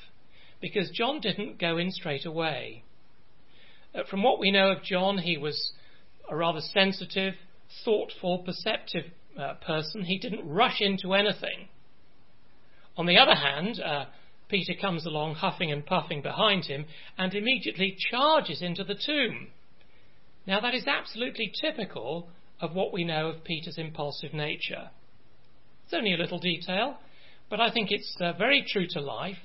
because 0.60 0.90
John 0.90 1.20
didn't 1.20 1.60
go 1.60 1.78
in 1.78 1.92
straight 1.92 2.26
away. 2.26 2.84
Uh, 3.94 4.04
from 4.10 4.24
what 4.24 4.40
we 4.40 4.52
know 4.52 4.72
of 4.72 4.84
John, 4.84 5.20
he 5.20 5.38
was 5.38 5.74
a 6.30 6.36
rather 6.36 6.62
sensitive, 6.62 7.36
thoughtful, 7.86 8.40
perceptive 8.40 9.06
uh, 9.40 9.54
person. 9.66 10.04
He 10.04 10.18
didn't 10.18 10.50
rush 10.50 10.82
into 10.82 11.14
anything. 11.14 11.68
On 12.98 13.06
the 13.06 13.18
other 13.18 13.36
hand, 13.36 13.80
uh, 13.80 14.06
Peter 14.50 14.74
comes 14.80 15.06
along 15.06 15.36
huffing 15.36 15.72
and 15.72 15.86
puffing 15.86 16.22
behind 16.22 16.66
him 16.66 16.86
and 17.18 17.36
immediately 17.36 17.96
charges 18.10 18.62
into 18.62 18.84
the 18.84 18.96
tomb. 18.96 19.50
Now, 20.48 20.62
that 20.62 20.74
is 20.74 20.88
absolutely 20.88 21.52
typical 21.62 22.30
of 22.62 22.74
what 22.74 22.94
we 22.94 23.04
know 23.04 23.28
of 23.28 23.44
Peter's 23.44 23.78
impulsive 23.78 24.34
nature. 24.34 24.90
It's 25.86 25.94
only 25.94 26.14
a 26.14 26.18
little 26.18 26.40
detail, 26.40 26.98
but 27.50 27.60
I 27.60 27.70
think 27.70 27.92
it's 27.92 28.16
uh, 28.22 28.32
very 28.34 28.66
true 28.66 28.88
to 28.92 29.02
life 29.02 29.38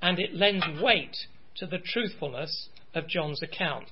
and 0.00 0.18
it 0.18 0.32
lends 0.32 0.64
weight 0.80 1.16
to 1.56 1.66
the 1.66 1.78
truthfulness 1.78 2.68
of 2.94 3.08
John's 3.08 3.42
account. 3.42 3.90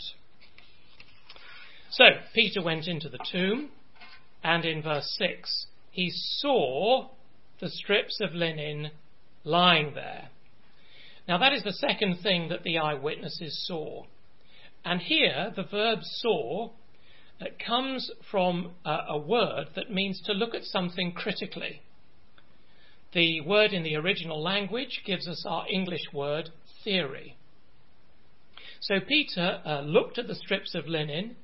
So, 1.90 2.04
Peter 2.32 2.62
went 2.62 2.86
into 2.86 3.08
the 3.08 3.18
tomb, 3.30 3.70
and 4.42 4.64
in 4.64 4.82
verse 4.82 5.14
6, 5.18 5.66
he 5.90 6.10
saw 6.10 7.08
the 7.60 7.68
strips 7.68 8.18
of 8.20 8.34
linen 8.34 8.90
lying 9.44 9.94
there. 9.94 10.28
Now, 11.28 11.38
that 11.38 11.52
is 11.52 11.62
the 11.64 11.72
second 11.72 12.20
thing 12.22 12.48
that 12.48 12.62
the 12.62 12.78
eyewitnesses 12.78 13.64
saw. 13.66 14.04
And 14.84 15.00
here, 15.00 15.52
the 15.54 15.62
verb 15.62 16.00
saw 16.02 16.70
uh, 17.40 17.46
comes 17.64 18.10
from 18.30 18.72
uh, 18.84 19.02
a 19.08 19.18
word 19.18 19.68
that 19.74 19.90
means 19.90 20.20
to 20.26 20.32
look 20.32 20.54
at 20.54 20.64
something 20.64 21.12
critically. 21.12 21.82
The 23.12 23.40
word 23.42 23.72
in 23.72 23.82
the 23.82 23.96
original 23.96 24.42
language 24.42 25.02
gives 25.04 25.28
us 25.28 25.44
our 25.46 25.66
English 25.68 26.12
word 26.12 26.50
theory. 26.82 27.36
So 28.80 29.00
Peter 29.00 29.60
uh, 29.64 29.80
looked 29.82 30.18
at 30.18 30.26
the 30.26 30.34
strips 30.34 30.74
of 30.74 30.88
linen 30.88 31.36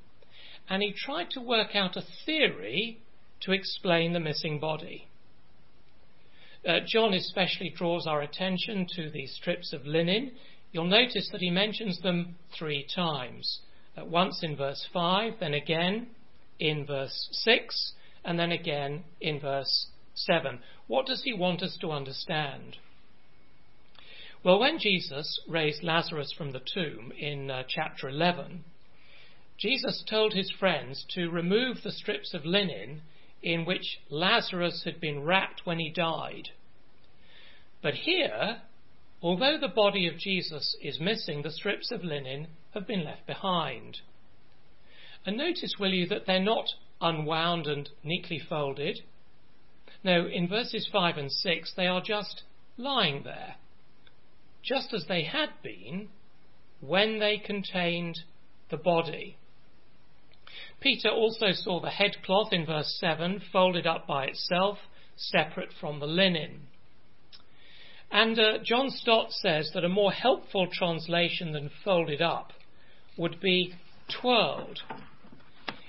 and 0.68 0.82
he 0.82 0.92
tried 0.92 1.30
to 1.30 1.40
work 1.40 1.74
out 1.74 1.96
a 1.96 2.04
theory 2.26 2.98
to 3.42 3.52
explain 3.52 4.12
the 4.12 4.20
missing 4.20 4.58
body. 4.58 5.08
Uh, 6.66 6.80
John 6.86 7.14
especially 7.14 7.70
draws 7.70 8.06
our 8.06 8.20
attention 8.20 8.86
to 8.96 9.10
these 9.10 9.32
strips 9.34 9.72
of 9.72 9.86
linen. 9.86 10.32
You'll 10.72 10.84
notice 10.84 11.28
that 11.32 11.40
he 11.40 11.50
mentions 11.50 12.00
them 12.00 12.36
three 12.56 12.86
times. 12.94 13.60
Once 13.96 14.42
in 14.42 14.56
verse 14.56 14.86
5, 14.92 15.34
then 15.40 15.54
again 15.54 16.08
in 16.58 16.86
verse 16.86 17.28
6, 17.32 17.92
and 18.24 18.38
then 18.38 18.52
again 18.52 19.04
in 19.20 19.40
verse 19.40 19.86
7. 20.14 20.60
What 20.86 21.06
does 21.06 21.22
he 21.24 21.32
want 21.32 21.62
us 21.62 21.76
to 21.80 21.90
understand? 21.90 22.76
Well, 24.44 24.60
when 24.60 24.78
Jesus 24.78 25.40
raised 25.48 25.82
Lazarus 25.82 26.32
from 26.36 26.52
the 26.52 26.60
tomb 26.60 27.12
in 27.18 27.50
uh, 27.50 27.64
chapter 27.66 28.08
11, 28.08 28.64
Jesus 29.58 30.04
told 30.08 30.32
his 30.32 30.50
friends 30.60 31.04
to 31.14 31.30
remove 31.30 31.78
the 31.82 31.90
strips 31.90 32.34
of 32.34 32.44
linen 32.44 33.02
in 33.42 33.64
which 33.64 33.98
Lazarus 34.10 34.82
had 34.84 35.00
been 35.00 35.24
wrapped 35.24 35.62
when 35.64 35.80
he 35.80 35.90
died. 35.90 36.50
But 37.82 37.94
here, 37.94 38.62
although 39.22 39.58
the 39.58 39.68
body 39.68 40.06
of 40.06 40.18
Jesus 40.18 40.76
is 40.82 41.00
missing, 41.00 41.42
the 41.42 41.50
strips 41.50 41.90
of 41.90 42.04
linen 42.04 42.48
have 42.74 42.86
been 42.86 43.04
left 43.04 43.26
behind. 43.26 43.98
And 45.26 45.36
notice, 45.36 45.74
will 45.78 45.92
you, 45.92 46.06
that 46.06 46.26
they're 46.26 46.40
not 46.40 46.66
unwound 47.00 47.66
and 47.66 47.88
neatly 48.02 48.40
folded. 48.48 49.00
No, 50.04 50.26
in 50.26 50.48
verses 50.48 50.88
5 50.90 51.16
and 51.16 51.30
6, 51.32 51.72
they 51.76 51.86
are 51.86 52.00
just 52.00 52.42
lying 52.76 53.22
there, 53.24 53.56
just 54.62 54.92
as 54.94 55.06
they 55.08 55.24
had 55.24 55.50
been 55.62 56.08
when 56.80 57.18
they 57.18 57.38
contained 57.38 58.20
the 58.70 58.76
body. 58.76 59.36
Peter 60.80 61.08
also 61.08 61.48
saw 61.52 61.80
the 61.80 61.90
headcloth 61.90 62.52
in 62.52 62.64
verse 62.64 62.96
7 63.00 63.42
folded 63.52 63.86
up 63.86 64.06
by 64.06 64.26
itself, 64.26 64.78
separate 65.16 65.72
from 65.80 65.98
the 65.98 66.06
linen. 66.06 66.68
And 68.10 68.38
uh, 68.38 68.58
John 68.64 68.90
Stott 68.90 69.32
says 69.32 69.70
that 69.74 69.84
a 69.84 69.88
more 69.88 70.12
helpful 70.12 70.66
translation 70.72 71.52
than 71.52 71.70
folded 71.84 72.22
up 72.22 72.52
would 73.16 73.40
be 73.40 73.74
twirled. 74.20 74.80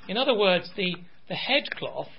In 0.08 0.17
other 0.17 0.36
words, 0.36 0.69
the, 0.75 0.95
the 1.27 1.36
headcloth 1.36 2.10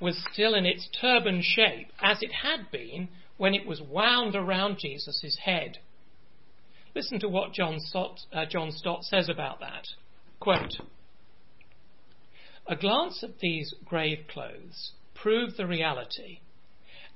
was 0.00 0.24
still 0.32 0.54
in 0.54 0.66
its 0.66 0.88
turban 1.00 1.42
shape 1.42 1.88
as 2.00 2.18
it 2.22 2.32
had 2.32 2.70
been 2.70 3.08
when 3.36 3.54
it 3.54 3.66
was 3.66 3.82
wound 3.82 4.36
around 4.36 4.78
Jesus' 4.78 5.38
head. 5.44 5.78
Listen 6.94 7.18
to 7.20 7.28
what 7.28 7.52
John 7.52 7.78
Stott, 7.78 8.20
uh, 8.32 8.44
John 8.46 8.70
Stott 8.72 9.04
says 9.04 9.28
about 9.28 9.60
that. 9.60 9.86
Quote, 10.38 10.80
a 12.66 12.76
glance 12.76 13.22
at 13.22 13.38
these 13.40 13.74
grave 13.84 14.26
clothes 14.28 14.92
proved 15.14 15.56
the 15.56 15.66
reality 15.66 16.38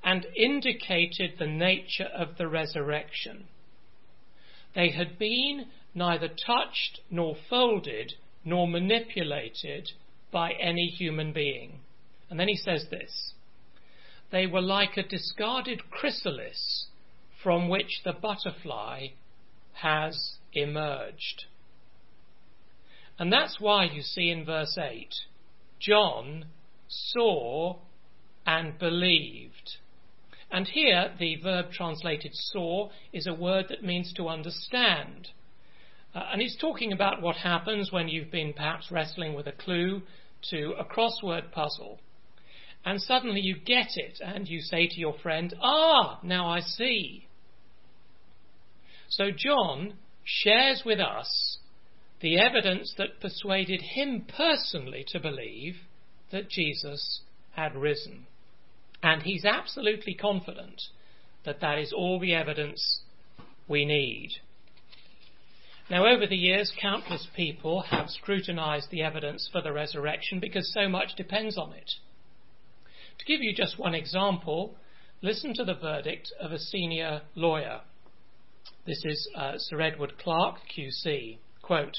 and 0.05 0.27
indicated 0.37 1.33
the 1.38 1.47
nature 1.47 2.09
of 2.14 2.37
the 2.37 2.47
resurrection. 2.47 3.47
They 4.75 4.90
had 4.90 5.19
been 5.19 5.67
neither 5.95 6.29
touched 6.29 7.01
nor 7.11 7.37
folded 7.49 8.12
nor 8.45 8.69
manipulated 8.69 9.90
by 10.31 10.53
any 10.53 10.88
human 10.88 11.33
being. 11.33 11.81
And 12.29 12.38
then 12.38 12.49
he 12.49 12.57
says 12.57 12.87
this 12.90 13.33
they 14.31 14.47
were 14.47 14.61
like 14.61 14.97
a 14.97 15.03
discarded 15.03 15.90
chrysalis 15.90 16.87
from 17.43 17.69
which 17.69 18.01
the 18.05 18.12
butterfly 18.12 19.09
has 19.75 20.38
emerged. 20.53 21.45
And 23.19 23.33
that's 23.33 23.61
why 23.61 23.85
you 23.85 24.03
see 24.03 24.31
in 24.31 24.45
verse 24.45 24.77
8 24.77 25.14
John 25.79 26.47
saw 26.88 27.77
and 28.47 28.79
believed. 28.79 29.77
And 30.55 30.69
here, 30.69 31.12
the 31.19 31.35
verb 31.43 31.73
translated 31.73 32.31
saw 32.33 32.90
is 33.12 33.27
a 33.27 33.35
word 33.35 33.67
that 33.71 33.83
means 33.83 34.12
to 34.12 34.29
understand. 34.29 35.31
Uh, 36.14 36.29
and 36.31 36.40
he's 36.40 36.57
talking 36.57 36.93
about 36.93 37.21
what 37.21 37.35
happens 37.35 37.90
when 37.90 38.07
you've 38.07 38.31
been 38.31 38.53
perhaps 38.53 38.93
wrestling 38.93 39.35
with 39.35 39.49
a 39.49 39.53
clue 39.53 40.03
to 40.51 40.75
a 40.79 40.85
crossword 40.85 41.51
puzzle. 41.51 41.99
And 42.85 43.03
suddenly 43.03 43.40
you 43.40 43.57
get 43.59 43.97
it 43.97 44.21
and 44.25 44.47
you 44.47 44.61
say 44.61 44.87
to 44.87 45.01
your 45.01 45.19
friend, 45.19 45.53
Ah, 45.61 46.21
now 46.23 46.47
I 46.47 46.61
see. 46.61 47.27
So 49.09 49.33
John 49.37 49.95
shares 50.23 50.85
with 50.87 51.01
us 51.01 51.59
the 52.21 52.38
evidence 52.38 52.95
that 52.97 53.21
persuaded 53.21 53.83
him 53.83 54.25
personally 54.29 55.05
to 55.09 55.19
believe 55.19 55.79
that 56.31 56.49
Jesus 56.49 57.23
had 57.57 57.75
risen. 57.75 58.29
And 59.05 59.23
he's 59.23 59.45
absolutely 59.45 60.14
confident 60.14 60.81
that 61.45 61.61
that 61.61 61.79
is 61.79 61.93
all 61.93 62.19
the 62.19 62.33
evidence 62.33 63.03
we 63.69 63.85
need. 63.85 64.31
Now, 65.90 66.07
over 66.07 66.27
the 66.27 66.38
years, 66.38 66.73
countless 66.81 67.29
people 67.37 67.83
have 67.83 68.09
scrutinized 68.09 68.90
the 68.90 69.03
evidence 69.03 69.47
for 69.53 69.61
the 69.61 69.75
resurrection 69.75 70.40
because 70.40 70.73
so 70.73 70.88
much 70.88 71.17
depends 71.17 71.59
on 71.59 71.75
it. 71.75 71.90
To 73.19 73.27
give 73.27 73.43
you 73.43 73.55
just 73.55 73.79
one 73.79 73.95
example, 73.95 74.75
listen 75.21 75.53
to 75.57 75.67
the 75.67 75.75
verdict 75.75 76.33
of 76.40 76.53
a 76.53 76.59
senior 76.59 77.21
lawyer. 77.35 77.83
This 78.87 79.03
is 79.05 79.29
uh, 79.37 79.59
Sir 79.59 79.83
Edward 79.83 80.14
Clarke, 80.17 80.61
QC. 80.75 81.37
Quote, 81.61 81.99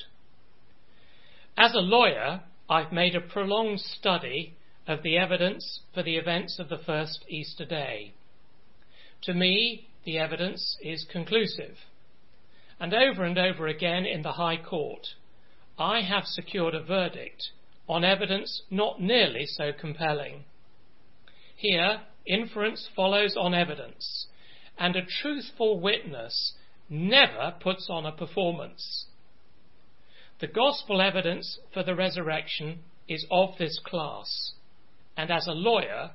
as 1.55 1.75
a 1.75 1.79
lawyer, 1.79 2.41
I've 2.67 2.91
made 2.91 3.15
a 3.15 3.21
prolonged 3.21 3.79
study 3.79 4.55
of 4.87 5.03
the 5.03 5.17
evidence 5.17 5.81
for 5.93 6.03
the 6.03 6.17
events 6.17 6.59
of 6.59 6.69
the 6.69 6.77
first 6.77 7.25
Easter 7.27 7.65
day. 7.65 8.13
To 9.23 9.33
me, 9.33 9.87
the 10.03 10.17
evidence 10.19 10.77
is 10.81 11.05
conclusive. 11.11 11.77
And 12.79 12.93
over 12.93 13.23
and 13.23 13.37
over 13.37 13.67
again 13.67 14.05
in 14.05 14.21
the 14.21 14.33
High 14.33 14.57
Court, 14.57 15.07
I 15.79 16.01
have 16.01 16.25
secured 16.25 16.75
a 16.75 16.83
verdict 16.83 17.51
on 17.87 18.03
evidence 18.03 18.61
not 18.69 19.01
nearly 19.01 19.45
so 19.45 19.71
compelling. 19.71 20.43
Here, 21.55 22.01
inference 22.25 22.89
follows 22.95 23.35
on 23.37 23.53
evidence, 23.53 24.27
and 24.77 24.95
a 24.95 25.05
truthful 25.05 25.79
witness 25.79 26.53
never 26.89 27.55
puts 27.59 27.87
on 27.89 28.05
a 28.05 28.11
performance. 28.11 29.05
The 30.39 30.47
gospel 30.47 31.01
evidence 31.01 31.59
for 31.73 31.83
the 31.83 31.95
resurrection 31.95 32.79
is 33.07 33.25
of 33.31 33.57
this 33.57 33.79
class, 33.83 34.53
and 35.17 35.31
as 35.31 35.47
a 35.47 35.53
lawyer, 35.53 36.11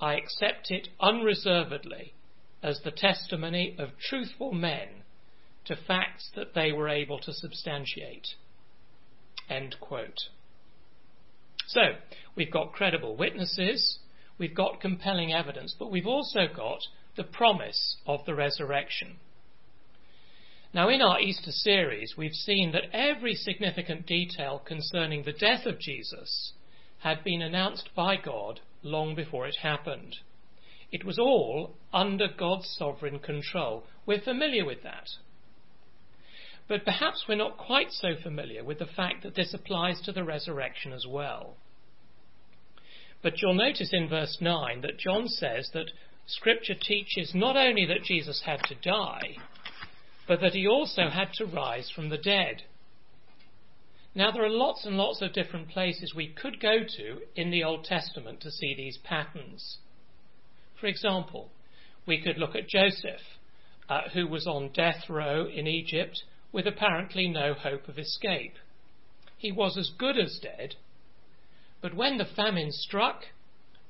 I 0.00 0.14
accept 0.14 0.70
it 0.70 0.88
unreservedly 1.00 2.14
as 2.62 2.80
the 2.80 2.90
testimony 2.90 3.76
of 3.78 3.98
truthful 3.98 4.52
men 4.52 4.88
to 5.64 5.76
facts 5.76 6.30
that 6.34 6.54
they 6.54 6.72
were 6.72 6.88
able 6.88 7.18
to 7.20 7.32
substantiate. 7.32 8.28
End 9.48 9.76
quote. 9.80 10.28
So, 11.66 11.80
we've 12.34 12.50
got 12.50 12.72
credible 12.72 13.16
witnesses, 13.16 13.98
we've 14.38 14.54
got 14.54 14.80
compelling 14.80 15.32
evidence, 15.32 15.74
but 15.78 15.90
we've 15.90 16.06
also 16.06 16.46
got 16.54 16.80
the 17.16 17.24
promise 17.24 17.96
of 18.06 18.24
the 18.26 18.34
resurrection. 18.34 19.16
Now, 20.74 20.88
in 20.88 21.02
our 21.02 21.20
Easter 21.20 21.50
series, 21.50 22.14
we've 22.16 22.32
seen 22.32 22.72
that 22.72 22.94
every 22.94 23.34
significant 23.34 24.06
detail 24.06 24.62
concerning 24.64 25.22
the 25.22 25.32
death 25.32 25.66
of 25.66 25.78
Jesus 25.78 26.52
had 27.02 27.24
been 27.24 27.42
announced 27.42 27.90
by 27.96 28.16
God 28.16 28.60
long 28.82 29.14
before 29.14 29.46
it 29.46 29.56
happened. 29.62 30.16
It 30.90 31.04
was 31.04 31.18
all 31.18 31.74
under 31.92 32.28
God's 32.28 32.68
sovereign 32.78 33.18
control. 33.18 33.84
We're 34.06 34.20
familiar 34.20 34.64
with 34.64 34.82
that. 34.82 35.08
But 36.68 36.84
perhaps 36.84 37.24
we're 37.28 37.34
not 37.34 37.58
quite 37.58 37.90
so 37.90 38.14
familiar 38.22 38.62
with 38.62 38.78
the 38.78 38.86
fact 38.86 39.22
that 39.22 39.34
this 39.34 39.52
applies 39.52 40.00
to 40.02 40.12
the 40.12 40.24
resurrection 40.24 40.92
as 40.92 41.06
well. 41.08 41.56
But 43.22 43.40
you'll 43.40 43.54
notice 43.54 43.90
in 43.92 44.08
verse 44.08 44.38
9 44.40 44.80
that 44.82 44.98
John 44.98 45.28
says 45.28 45.70
that 45.74 45.90
Scripture 46.26 46.74
teaches 46.80 47.32
not 47.34 47.56
only 47.56 47.84
that 47.86 48.04
Jesus 48.04 48.42
had 48.44 48.62
to 48.64 48.74
die, 48.76 49.36
but 50.28 50.40
that 50.40 50.54
he 50.54 50.66
also 50.66 51.08
had 51.08 51.32
to 51.34 51.46
rise 51.46 51.90
from 51.94 52.08
the 52.08 52.18
dead. 52.18 52.62
Now, 54.14 54.30
there 54.30 54.44
are 54.44 54.50
lots 54.50 54.84
and 54.84 54.96
lots 54.96 55.22
of 55.22 55.32
different 55.32 55.70
places 55.70 56.14
we 56.14 56.28
could 56.28 56.60
go 56.60 56.80
to 56.84 57.20
in 57.34 57.50
the 57.50 57.64
Old 57.64 57.84
Testament 57.84 58.40
to 58.42 58.50
see 58.50 58.74
these 58.74 58.98
patterns. 58.98 59.78
For 60.78 60.86
example, 60.86 61.50
we 62.06 62.20
could 62.20 62.36
look 62.36 62.54
at 62.54 62.68
Joseph, 62.68 63.22
uh, 63.88 64.08
who 64.12 64.26
was 64.26 64.46
on 64.46 64.72
death 64.72 65.08
row 65.08 65.46
in 65.46 65.66
Egypt 65.66 66.22
with 66.52 66.66
apparently 66.66 67.28
no 67.28 67.54
hope 67.54 67.88
of 67.88 67.98
escape. 67.98 68.54
He 69.38 69.50
was 69.50 69.78
as 69.78 69.90
good 69.96 70.18
as 70.18 70.38
dead, 70.42 70.74
but 71.80 71.94
when 71.94 72.18
the 72.18 72.24
famine 72.24 72.70
struck, 72.70 73.24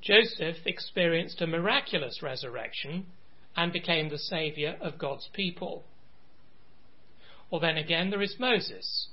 Joseph 0.01 0.59
experienced 0.67 1.41
a 1.43 1.47
miraculous 1.47 2.23
resurrection 2.23 3.07
and 3.57 3.73
became 3.73 4.09
the 4.09 4.19
saviour 4.19 4.77
of 4.81 4.99
God's 4.99 5.29
people. 5.33 5.85
Or 7.51 7.61
then 7.61 7.77
again, 7.77 8.11
there 8.11 8.23
is 8.23 8.37
Moses, 8.39 9.09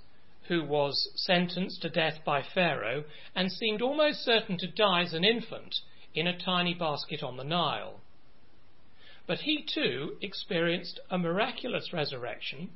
who 0.49 0.63
was 0.63 1.09
sentenced 1.15 1.81
to 1.81 1.89
death 1.89 2.19
by 2.25 2.41
Pharaoh 2.41 3.05
and 3.35 3.51
seemed 3.51 3.81
almost 3.81 4.25
certain 4.25 4.57
to 4.57 4.67
die 4.67 5.03
as 5.03 5.13
an 5.13 5.23
infant 5.23 5.75
in 6.13 6.27
a 6.27 6.37
tiny 6.37 6.73
basket 6.73 7.23
on 7.23 7.37
the 7.37 7.43
Nile. 7.43 8.01
But 9.27 9.41
he 9.41 9.63
too 9.63 10.17
experienced 10.21 10.99
a 11.11 11.19
miraculous 11.19 11.93
resurrection, 11.93 12.71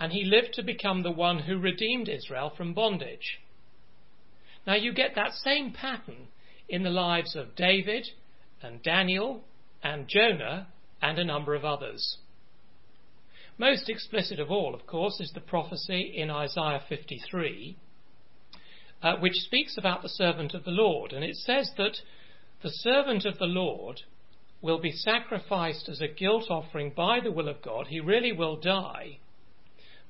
and 0.00 0.12
he 0.12 0.24
lived 0.24 0.54
to 0.54 0.62
become 0.62 1.02
the 1.02 1.10
one 1.10 1.40
who 1.40 1.58
redeemed 1.58 2.08
Israel 2.08 2.50
from 2.56 2.72
bondage. 2.72 3.38
Now 4.66 4.74
you 4.74 4.92
get 4.94 5.14
that 5.14 5.32
same 5.32 5.72
pattern 5.72 6.28
in 6.70 6.84
the 6.84 6.90
lives 6.90 7.36
of 7.36 7.54
David 7.54 8.08
and 8.62 8.82
Daniel 8.82 9.44
and 9.82 10.08
Jonah 10.08 10.68
and 11.02 11.18
a 11.18 11.24
number 11.24 11.54
of 11.54 11.66
others. 11.66 12.16
Most 13.58 13.88
explicit 13.88 14.38
of 14.38 14.52
all, 14.52 14.72
of 14.72 14.86
course, 14.86 15.18
is 15.18 15.32
the 15.32 15.40
prophecy 15.40 16.12
in 16.14 16.30
Isaiah 16.30 16.80
53, 16.88 17.76
uh, 19.02 19.16
which 19.16 19.34
speaks 19.34 19.76
about 19.76 20.02
the 20.02 20.08
servant 20.08 20.54
of 20.54 20.62
the 20.62 20.70
Lord. 20.70 21.12
And 21.12 21.24
it 21.24 21.34
says 21.34 21.72
that 21.76 21.98
the 22.62 22.70
servant 22.70 23.24
of 23.24 23.38
the 23.38 23.46
Lord 23.46 24.02
will 24.62 24.78
be 24.80 24.92
sacrificed 24.92 25.88
as 25.88 26.00
a 26.00 26.06
guilt 26.06 26.44
offering 26.48 26.92
by 26.96 27.18
the 27.18 27.32
will 27.32 27.48
of 27.48 27.60
God. 27.60 27.88
He 27.88 27.98
really 27.98 28.30
will 28.30 28.56
die. 28.56 29.18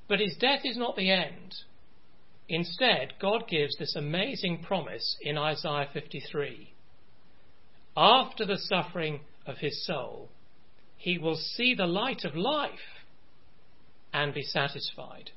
But 0.07 0.19
his 0.19 0.37
death 0.39 0.61
is 0.63 0.77
not 0.77 0.95
the 0.95 1.09
end. 1.09 1.55
Instead, 2.47 3.13
God 3.19 3.47
gives 3.47 3.77
this 3.77 3.95
amazing 3.95 4.63
promise 4.63 5.17
in 5.21 5.39
Isaiah 5.39 5.89
53. 5.91 6.73
After 7.97 8.45
the 8.45 8.57
suffering 8.57 9.21
of 9.47 9.57
his 9.57 9.85
soul, 9.85 10.29
he 10.97 11.17
will 11.17 11.35
see 11.35 11.73
the 11.73 11.87
light 11.87 12.25
of 12.25 12.35
life 12.35 12.98
and 14.13 14.33
be 14.33 14.43
satisfied. 14.43 15.31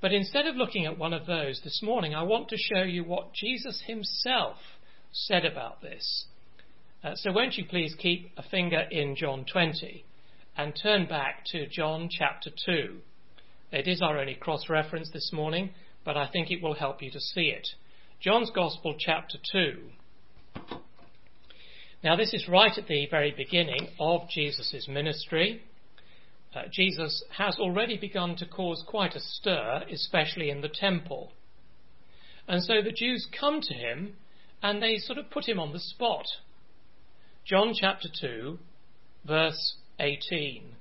But 0.00 0.12
instead 0.12 0.46
of 0.46 0.56
looking 0.56 0.86
at 0.86 0.98
one 0.98 1.12
of 1.12 1.26
those 1.26 1.60
this 1.64 1.80
morning, 1.82 2.14
I 2.14 2.24
want 2.24 2.48
to 2.48 2.56
show 2.56 2.82
you 2.82 3.04
what 3.04 3.32
Jesus 3.32 3.82
himself 3.86 4.56
said 5.12 5.44
about 5.44 5.80
this. 5.80 6.26
Uh, 7.02 7.14
so 7.14 7.32
won't 7.32 7.56
you 7.56 7.64
please 7.64 7.94
keep 7.98 8.30
a 8.36 8.42
finger 8.42 8.82
in 8.90 9.16
John 9.16 9.44
20 9.50 10.04
and 10.56 10.78
turn 10.80 11.06
back 11.06 11.44
to 11.46 11.66
John 11.68 12.08
chapter 12.10 12.50
2. 12.66 12.98
It 13.72 13.88
is 13.88 14.02
our 14.02 14.18
only 14.18 14.34
cross 14.34 14.68
reference 14.68 15.10
this 15.12 15.30
morning, 15.32 15.70
but 16.04 16.16
I 16.16 16.28
think 16.28 16.50
it 16.50 16.62
will 16.62 16.74
help 16.74 17.02
you 17.02 17.10
to 17.10 17.20
see 17.20 17.46
it. 17.46 17.66
John's 18.20 18.50
Gospel 18.54 18.96
chapter 18.98 19.38
2. 19.52 19.78
Now 22.02 22.16
this 22.16 22.34
is 22.34 22.48
right 22.48 22.76
at 22.76 22.86
the 22.86 23.06
very 23.10 23.32
beginning 23.36 23.88
of 23.98 24.28
Jesus' 24.28 24.86
ministry 24.88 25.62
uh, 26.54 26.62
Jesus 26.70 27.24
has 27.36 27.56
already 27.58 27.96
begun 27.96 28.36
to 28.36 28.46
cause 28.46 28.84
quite 28.86 29.14
a 29.14 29.20
stir, 29.20 29.84
especially 29.90 30.50
in 30.50 30.60
the 30.60 30.68
temple. 30.68 31.32
And 32.46 32.62
so 32.62 32.82
the 32.82 32.92
Jews 32.92 33.26
come 33.38 33.60
to 33.62 33.74
him 33.74 34.16
and 34.62 34.82
they 34.82 34.98
sort 34.98 35.18
of 35.18 35.30
put 35.30 35.48
him 35.48 35.58
on 35.58 35.72
the 35.72 35.80
spot. 35.80 36.26
John 37.44 37.74
chapter 37.78 38.08
2, 38.20 38.58
verse 39.26 39.74
18. 39.98 40.74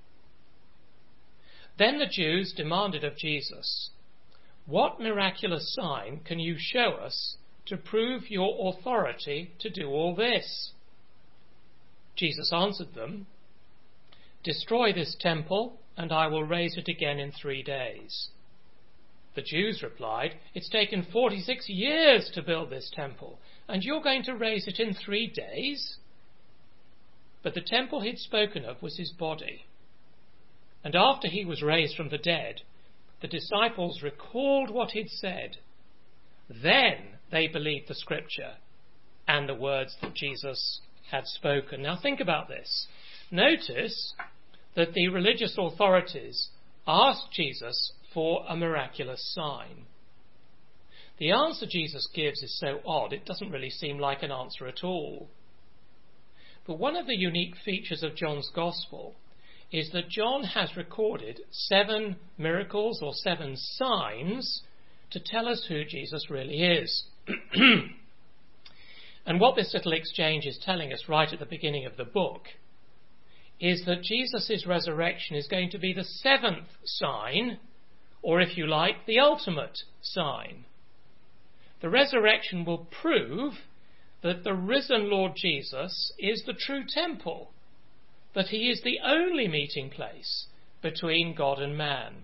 Then 1.78 2.00
the 2.00 2.06
Jews 2.06 2.54
demanded 2.56 3.04
of 3.04 3.18
Jesus, 3.18 3.90
What 4.66 5.00
miraculous 5.00 5.74
sign 5.74 6.22
can 6.26 6.40
you 6.40 6.56
show 6.58 6.92
us 6.92 7.38
to 7.66 7.78
prove 7.78 8.30
your 8.30 8.74
authority 8.74 9.52
to 9.60 9.70
do 9.70 9.90
all 9.90 10.16
this? 10.16 10.72
Jesus 12.16 12.52
answered 12.54 12.94
them, 12.94 13.26
Destroy 14.44 14.92
this 14.92 15.16
temple, 15.20 15.80
and 15.96 16.12
I 16.12 16.28
will 16.28 16.44
raise 16.44 16.76
it 16.78 16.90
again 16.90 17.20
in 17.20 17.32
three 17.32 17.64
days. 17.64 18.30
The 19.36 19.42
Jews 19.42 19.82
replied, 19.82 20.36
It's 20.54 20.70
taken 20.70 21.08
46 21.12 21.70
years 21.70 22.30
to 22.34 22.44
build 22.44 22.70
this 22.70 22.92
temple, 22.94 23.40
and 23.68 23.84
you're 23.84 24.02
going 24.02 24.24
to 24.24 24.36
raise 24.36 24.68
it 24.68 24.80
in 24.80 24.94
three 24.94 25.28
days? 25.28 25.98
But 27.42 27.54
the 27.54 27.62
temple 27.62 28.02
he'd 28.02 28.20
spoken 28.20 28.64
of 28.66 28.82
was 28.82 28.98
his 28.98 29.12
body. 29.12 29.66
And 30.84 30.96
after 30.96 31.28
he 31.28 31.46
was 31.46 31.62
raised 31.62 31.96
from 31.96 32.10
the 32.10 32.18
dead, 32.18 32.62
the 33.22 33.28
disciples 33.28 34.04
recalled 34.04 34.70
what 34.70 34.92
he'd 34.92 35.10
said. 35.10 35.58
Then 36.50 36.98
they 37.32 37.48
believed 37.48 37.88
the 37.88 37.96
scripture 37.96 38.56
and 39.28 39.48
the 39.48 39.56
words 39.56 39.96
that 40.02 40.14
Jesus 40.14 40.82
had 41.10 41.26
spoken. 41.26 41.82
Now 41.82 41.98
think 42.02 42.20
about 42.20 42.50
this. 42.50 42.88
Notice 43.32 44.14
that 44.76 44.94
the 44.94 45.08
religious 45.10 45.56
authorities 45.58 46.50
asked 46.88 47.32
Jesus 47.32 47.94
for 48.14 48.44
a 48.48 48.56
miraculous 48.56 49.34
sign. 49.34 49.86
The 51.18 51.32
answer 51.32 51.66
Jesus 51.70 52.08
gives 52.14 52.42
is 52.42 52.60
so 52.60 52.80
odd, 52.86 53.14
it 53.14 53.26
doesn't 53.26 53.52
really 53.52 53.70
seem 53.70 54.00
like 54.00 54.24
an 54.24 54.32
answer 54.32 54.68
at 54.68 54.84
all. 54.84 55.30
But 56.66 56.80
one 56.80 56.96
of 56.96 57.08
the 57.08 57.18
unique 57.18 57.56
features 57.64 58.04
of 58.04 58.16
John's 58.16 58.50
Gospel 58.54 59.16
is 59.72 59.92
that 59.92 60.10
John 60.10 60.44
has 60.44 60.78
recorded 60.78 61.42
seven 61.52 62.18
miracles 62.38 63.02
or 63.02 63.14
seven 63.14 63.56
signs 63.58 64.62
to 65.12 65.20
tell 65.20 65.48
us 65.48 65.66
who 65.68 65.84
Jesus 65.84 66.30
really 66.30 66.62
is. 66.62 67.06
and 69.26 69.40
what 69.40 69.56
this 69.56 69.74
little 69.74 69.94
exchange 69.94 70.46
is 70.46 70.60
telling 70.64 70.94
us 70.94 71.06
right 71.08 71.32
at 71.32 71.40
the 71.40 71.46
beginning 71.46 71.86
of 71.86 71.98
the 71.98 72.06
book 72.06 72.44
is 73.60 73.86
that 73.86 74.04
Jesus' 74.04 74.66
resurrection 74.68 75.36
is 75.36 75.48
going 75.48 75.70
to 75.72 75.80
be 75.80 75.94
the 75.94 76.04
seventh 76.04 76.68
sign, 76.84 77.60
or 78.22 78.42
if 78.42 78.58
you 78.58 78.68
like, 78.68 79.06
the 79.06 79.20
ultimate 79.20 79.80
sign. 80.02 80.66
The 81.82 81.90
resurrection 81.90 82.66
will 82.66 82.88
prove 83.02 83.54
that 84.22 84.44
the 84.44 84.54
risen 84.54 85.10
Lord 85.10 85.34
Jesus 85.36 86.14
is 86.18 86.44
the 86.46 86.54
true 86.54 86.84
temple, 86.88 87.52
that 88.34 88.48
he 88.48 88.70
is 88.70 88.82
the 88.82 89.00
only 89.06 89.48
meeting 89.48 89.90
place 89.90 90.48
between 90.82 91.36
God 91.36 91.60
and 91.60 91.78
man. 91.78 92.24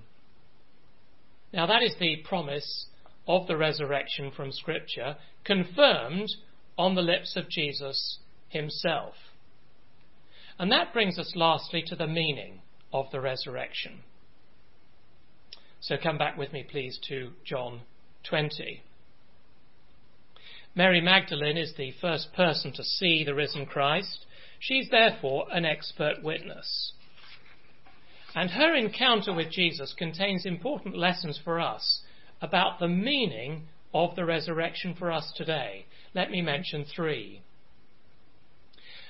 Now, 1.54 1.66
that 1.66 1.84
is 1.84 1.96
the 2.00 2.18
promise 2.18 2.86
of 3.28 3.48
the 3.48 3.58
resurrection 3.58 4.32
from 4.36 4.52
Scripture, 4.52 5.18
confirmed 5.44 6.30
on 6.78 6.96
the 6.96 7.02
lips 7.02 7.36
of 7.36 7.50
Jesus 7.50 8.20
himself. 8.48 9.14
And 10.60 10.72
that 10.72 10.92
brings 10.92 11.18
us 11.18 11.32
lastly 11.36 11.84
to 11.88 11.96
the 11.96 12.08
meaning 12.08 12.62
of 12.92 13.06
the 13.12 13.22
resurrection. 13.22 14.04
So 15.80 15.96
come 16.02 16.18
back 16.18 16.38
with 16.38 16.52
me, 16.52 16.66
please, 16.70 17.00
to 17.08 17.32
John 17.46 17.82
20. 18.30 18.84
Mary 20.76 21.00
Magdalene 21.00 21.58
is 21.58 21.74
the 21.78 21.94
first 22.02 22.34
person 22.34 22.74
to 22.74 22.84
see 22.84 23.24
the 23.24 23.34
risen 23.34 23.66
Christ. 23.66 24.26
She's 24.60 24.90
therefore 24.90 25.48
an 25.52 25.66
expert 25.66 26.22
witness. 26.22 26.92
And 28.36 28.52
her 28.52 28.76
encounter 28.76 29.34
with 29.34 29.52
Jesus 29.52 29.96
contains 29.98 30.46
important 30.46 30.98
lessons 30.98 31.40
for 31.44 31.60
us 31.60 32.02
about 32.42 32.80
the 32.80 32.88
meaning 32.88 33.68
of 33.94 34.16
the 34.16 34.26
resurrection 34.26 34.94
for 34.94 35.12
us 35.12 35.32
today. 35.36 35.86
Let 36.14 36.30
me 36.30 36.42
mention 36.42 36.86
three. 36.86 37.42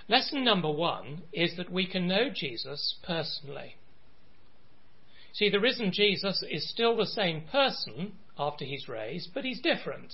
Lesson 0.09 0.43
number 0.43 0.71
one 0.71 1.21
is 1.31 1.55
that 1.55 1.71
we 1.71 1.85
can 1.85 2.07
know 2.07 2.29
Jesus 2.33 2.95
personally. 3.05 3.75
See, 5.33 5.49
the 5.49 5.59
risen 5.59 5.91
Jesus 5.93 6.43
is 6.49 6.67
still 6.67 6.97
the 6.97 7.05
same 7.05 7.43
person 7.51 8.13
after 8.37 8.65
he's 8.65 8.89
raised, 8.89 9.29
but 9.35 9.45
he's 9.45 9.61
different. 9.61 10.11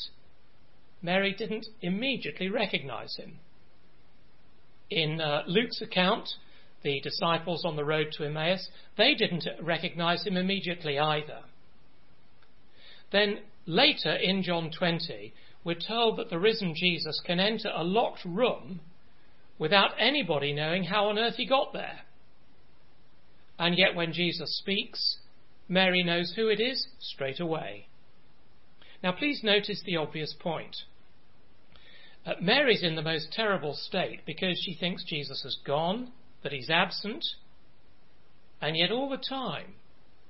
Mary 1.02 1.34
didn't 1.34 1.68
immediately 1.82 2.50
recognize 2.50 3.16
him. 3.16 3.40
In 4.90 5.22
uh, 5.22 5.44
Luke's 5.48 5.82
account, 5.82 6.28
the 6.84 7.00
disciples 7.00 7.64
on 7.64 7.78
the 7.78 7.86
road 7.86 8.08
to 8.18 8.26
Emmaus, 8.26 8.68
they 8.98 9.16
didn't 9.16 9.48
recognize 9.62 10.26
him 10.26 10.36
immediately 10.36 11.00
either. 11.00 11.40
Then 13.14 13.40
later 13.66 14.14
in 14.14 14.44
John 14.44 14.72
20, 14.78 15.34
we're 15.64 15.76
told 15.76 16.18
that 16.18 16.30
the 16.30 16.38
risen 16.38 16.76
Jesus 16.76 17.22
can 17.26 17.40
enter 17.40 17.72
a 17.74 17.84
locked 17.84 18.26
room 18.26 18.82
without 19.58 19.92
anybody 20.00 20.54
knowing 20.54 20.84
how 20.84 21.08
on 21.08 21.18
earth 21.18 21.36
he 21.36 21.46
got 21.46 21.74
there. 21.74 22.00
And 23.58 23.78
yet 23.78 23.96
when 23.96 24.14
Jesus 24.14 24.58
speaks, 24.60 25.18
Mary 25.68 26.04
knows 26.04 26.34
who 26.36 26.50
it 26.50 26.60
is 26.60 26.88
straight 27.00 27.40
away. 27.40 27.88
Now 29.02 29.14
please 29.14 29.42
notice 29.44 29.82
the 29.86 29.98
obvious 29.98 30.34
point. 30.40 30.76
Uh, 32.26 32.34
Mary's 32.42 32.84
in 32.84 32.96
the 32.96 33.02
most 33.02 33.32
terrible 33.32 33.76
state 33.76 34.22
because 34.26 34.60
she 34.64 34.74
thinks 34.76 35.04
Jesus 35.04 35.42
has 35.44 35.58
gone, 35.66 36.12
that 36.44 36.52
he's 36.52 36.70
absent, 36.70 37.24
and 38.62 38.76
yet 38.76 38.92
all 38.92 39.10
the 39.10 39.18
time, 39.18 39.76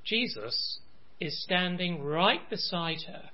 Jesus 0.03 0.79
is 1.19 1.41
standing 1.43 2.03
right 2.03 2.49
beside 2.49 2.97
her. 3.07 3.29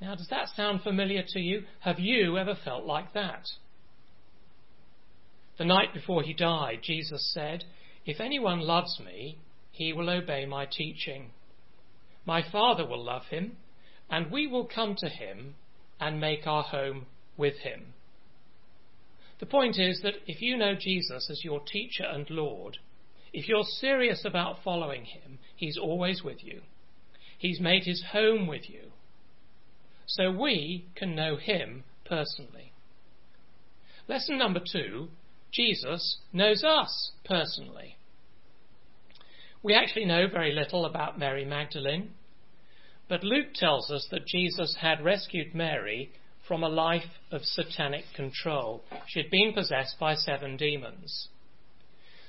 Now, 0.00 0.14
does 0.14 0.28
that 0.30 0.48
sound 0.56 0.80
familiar 0.80 1.22
to 1.28 1.40
you? 1.40 1.64
Have 1.80 1.98
you 1.98 2.38
ever 2.38 2.56
felt 2.64 2.86
like 2.86 3.12
that? 3.12 3.46
The 5.60 5.66
night 5.66 5.92
before 5.92 6.22
he 6.22 6.32
died, 6.32 6.78
Jesus 6.82 7.30
said, 7.34 7.64
If 8.06 8.18
anyone 8.18 8.60
loves 8.60 8.98
me, 8.98 9.36
he 9.70 9.92
will 9.92 10.08
obey 10.08 10.46
my 10.46 10.64
teaching. 10.64 11.32
My 12.24 12.42
Father 12.50 12.86
will 12.86 13.04
love 13.04 13.26
him, 13.26 13.58
and 14.08 14.30
we 14.30 14.46
will 14.46 14.64
come 14.64 14.94
to 14.96 15.10
him 15.10 15.56
and 16.00 16.18
make 16.18 16.46
our 16.46 16.62
home 16.62 17.04
with 17.36 17.58
him. 17.58 17.92
The 19.38 19.44
point 19.44 19.78
is 19.78 20.00
that 20.00 20.14
if 20.26 20.40
you 20.40 20.56
know 20.56 20.74
Jesus 20.74 21.28
as 21.30 21.44
your 21.44 21.60
teacher 21.60 22.04
and 22.04 22.30
Lord, 22.30 22.78
if 23.34 23.46
you're 23.46 23.64
serious 23.64 24.24
about 24.24 24.64
following 24.64 25.04
him, 25.04 25.38
he's 25.56 25.76
always 25.76 26.24
with 26.24 26.42
you. 26.42 26.62
He's 27.36 27.60
made 27.60 27.84
his 27.84 28.02
home 28.12 28.46
with 28.46 28.70
you. 28.70 28.92
So 30.06 30.30
we 30.30 30.86
can 30.94 31.14
know 31.14 31.36
him 31.36 31.84
personally. 32.06 32.72
Lesson 34.08 34.38
number 34.38 34.60
two 34.60 35.10
Jesus 35.52 36.18
knows 36.32 36.64
us 36.64 37.12
personally. 37.24 37.96
We 39.62 39.74
actually 39.74 40.06
know 40.06 40.26
very 40.26 40.52
little 40.52 40.86
about 40.86 41.18
Mary 41.18 41.44
Magdalene. 41.44 42.12
But 43.08 43.24
Luke 43.24 43.54
tells 43.54 43.90
us 43.90 44.06
that 44.12 44.26
Jesus 44.26 44.76
had 44.80 45.04
rescued 45.04 45.54
Mary 45.54 46.12
from 46.46 46.62
a 46.62 46.68
life 46.68 47.18
of 47.32 47.44
satanic 47.44 48.04
control. 48.14 48.84
She 49.08 49.20
had 49.20 49.30
been 49.30 49.52
possessed 49.52 49.96
by 49.98 50.14
seven 50.14 50.56
demons. 50.56 51.28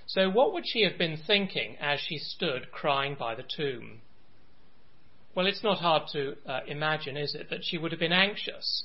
So, 0.08 0.30
what 0.30 0.54
would 0.54 0.66
she 0.68 0.84
have 0.84 0.98
been 0.98 1.18
thinking 1.18 1.78
as 1.80 2.00
she 2.00 2.18
stood 2.18 2.72
crying 2.72 3.16
by 3.18 3.36
the 3.36 3.44
tomb? 3.44 4.02
Well, 5.36 5.46
it's 5.46 5.64
not 5.64 5.78
hard 5.78 6.04
to 6.14 6.36
uh, 6.46 6.62
imagine, 6.68 7.16
is 7.16 7.36
it, 7.36 7.50
that 7.50 7.64
she 7.64 7.78
would 7.78 7.92
have 7.92 8.00
been 8.00 8.12
anxious 8.12 8.84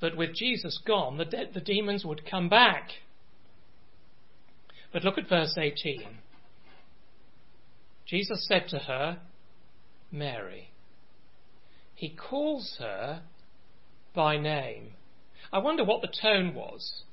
that 0.00 0.16
with 0.16 0.34
Jesus 0.34 0.78
gone, 0.86 1.16
the, 1.16 1.24
de- 1.24 1.50
the 1.52 1.60
demons 1.60 2.04
would 2.04 2.30
come 2.30 2.48
back. 2.48 2.90
But 4.92 5.04
look 5.04 5.18
at 5.18 5.28
verse 5.28 5.56
18. 5.58 6.02
Jesus 8.06 8.46
said 8.46 8.68
to 8.68 8.78
her, 8.78 9.18
Mary 10.10 10.72
he 12.02 12.08
calls 12.08 12.78
her 12.80 13.22
by 14.12 14.36
name. 14.36 14.94
I 15.52 15.60
wonder 15.60 15.84
what 15.84 16.00
the 16.02 16.12
tone 16.20 16.52
was. 16.52 17.04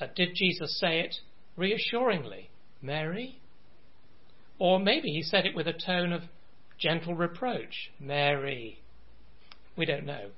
Uh, 0.00 0.06
did 0.14 0.36
Jesus 0.36 0.78
say 0.78 1.00
it 1.00 1.16
reassuringly, 1.56 2.48
Mary? 2.80 3.40
Or 4.56 4.78
maybe 4.78 5.08
he 5.08 5.24
said 5.24 5.46
it 5.46 5.56
with 5.56 5.66
a 5.66 5.72
tone 5.72 6.12
of 6.12 6.22
gentle 6.78 7.16
reproach, 7.16 7.90
Mary. 7.98 8.82
We 9.76 9.84
don't 9.84 10.06
know. 10.06 10.30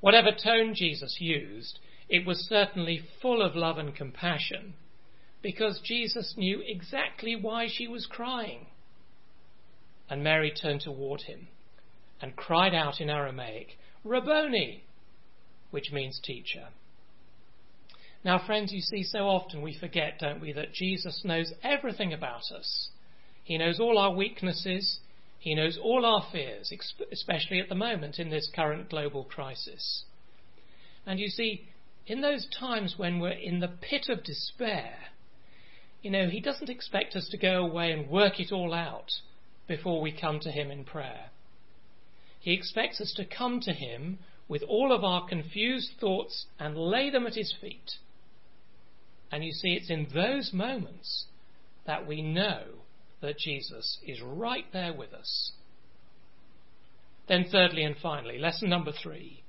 Whatever 0.00 0.30
tone 0.32 0.74
Jesus 0.74 1.18
used, 1.20 1.78
it 2.08 2.26
was 2.26 2.48
certainly 2.48 3.00
full 3.22 3.42
of 3.42 3.54
love 3.54 3.78
and 3.78 3.94
compassion 3.94 4.74
because 5.42 5.80
Jesus 5.84 6.34
knew 6.36 6.62
exactly 6.66 7.36
why 7.36 7.66
she 7.70 7.86
was 7.86 8.06
crying. 8.06 8.66
And 10.08 10.22
Mary 10.22 10.52
turned 10.52 10.82
toward 10.82 11.22
him 11.22 11.48
and 12.20 12.36
cried 12.36 12.74
out 12.74 13.00
in 13.00 13.10
Aramaic, 13.10 13.78
Rabboni, 14.04 14.84
which 15.70 15.92
means 15.92 16.20
teacher. 16.22 16.68
Now, 18.24 18.44
friends, 18.44 18.72
you 18.72 18.80
see, 18.80 19.02
so 19.04 19.28
often 19.28 19.62
we 19.62 19.78
forget, 19.78 20.18
don't 20.18 20.40
we, 20.40 20.52
that 20.52 20.72
Jesus 20.72 21.22
knows 21.24 21.52
everything 21.62 22.12
about 22.12 22.50
us. 22.56 22.88
He 23.44 23.58
knows 23.58 23.78
all 23.78 23.98
our 23.98 24.12
weaknesses. 24.12 24.98
He 25.38 25.54
knows 25.54 25.78
all 25.80 26.04
our 26.04 26.26
fears, 26.32 26.72
especially 27.12 27.60
at 27.60 27.68
the 27.68 27.76
moment 27.76 28.18
in 28.18 28.30
this 28.30 28.50
current 28.52 28.90
global 28.90 29.22
crisis. 29.22 30.04
And 31.06 31.20
you 31.20 31.28
see, 31.28 31.68
in 32.06 32.20
those 32.20 32.48
times 32.58 32.94
when 32.96 33.20
we're 33.20 33.30
in 33.30 33.60
the 33.60 33.68
pit 33.80 34.06
of 34.08 34.24
despair, 34.24 34.96
you 36.02 36.10
know, 36.10 36.28
He 36.28 36.40
doesn't 36.40 36.70
expect 36.70 37.16
us 37.16 37.28
to 37.30 37.38
go 37.38 37.64
away 37.64 37.92
and 37.92 38.08
work 38.08 38.38
it 38.40 38.52
all 38.52 38.72
out 38.72 39.10
before 39.66 40.00
we 40.00 40.12
come 40.12 40.40
to 40.40 40.50
Him 40.50 40.70
in 40.70 40.84
prayer. 40.84 41.30
He 42.40 42.52
expects 42.52 43.00
us 43.00 43.12
to 43.16 43.24
come 43.24 43.60
to 43.60 43.72
Him 43.72 44.18
with 44.48 44.62
all 44.62 44.92
of 44.92 45.02
our 45.02 45.26
confused 45.26 45.92
thoughts 46.00 46.46
and 46.58 46.76
lay 46.76 47.10
them 47.10 47.26
at 47.26 47.34
His 47.34 47.52
feet. 47.60 47.92
And 49.32 49.44
you 49.44 49.52
see, 49.52 49.74
it's 49.74 49.90
in 49.90 50.06
those 50.14 50.52
moments 50.52 51.26
that 51.86 52.06
we 52.06 52.22
know 52.22 52.62
that 53.20 53.38
Jesus 53.38 53.98
is 54.06 54.20
right 54.22 54.66
there 54.72 54.92
with 54.92 55.12
us. 55.12 55.52
Then, 57.28 57.46
thirdly 57.50 57.82
and 57.82 57.96
finally, 57.96 58.38
lesson 58.38 58.68
number 58.68 58.92
three 58.92 59.42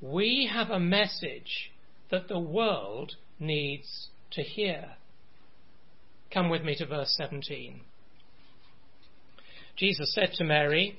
we 0.00 0.48
have 0.50 0.70
a 0.70 0.80
message 0.80 1.72
that 2.10 2.28
the 2.28 2.38
world 2.38 3.16
needs 3.38 4.08
to 4.30 4.42
hear. 4.42 4.92
Come 6.32 6.48
with 6.48 6.62
me 6.62 6.74
to 6.76 6.86
verse 6.86 7.14
17. 7.16 7.80
Jesus 9.76 10.14
said 10.14 10.32
to 10.34 10.44
Mary, 10.44 10.98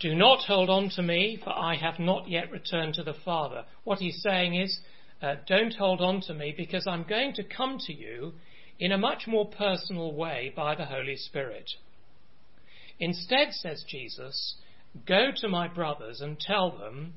do 0.00 0.14
not 0.14 0.44
hold 0.44 0.70
on 0.70 0.90
to 0.90 1.02
me, 1.02 1.40
for 1.42 1.50
I 1.50 1.74
have 1.74 1.98
not 1.98 2.28
yet 2.28 2.52
returned 2.52 2.94
to 2.94 3.02
the 3.02 3.16
Father. 3.24 3.64
What 3.82 3.98
he's 3.98 4.22
saying 4.22 4.54
is, 4.54 4.78
uh, 5.20 5.36
don't 5.48 5.74
hold 5.74 6.00
on 6.00 6.20
to 6.22 6.34
me 6.34 6.54
because 6.56 6.86
I'm 6.86 7.02
going 7.02 7.32
to 7.34 7.42
come 7.42 7.78
to 7.86 7.92
you 7.92 8.34
in 8.78 8.92
a 8.92 8.98
much 8.98 9.26
more 9.26 9.46
personal 9.46 10.14
way 10.14 10.52
by 10.54 10.76
the 10.76 10.84
Holy 10.84 11.16
Spirit. 11.16 11.68
Instead, 13.00 13.52
says 13.52 13.84
Jesus, 13.88 14.54
go 15.04 15.30
to 15.36 15.48
my 15.48 15.66
brothers 15.66 16.20
and 16.20 16.38
tell 16.38 16.70
them, 16.70 17.14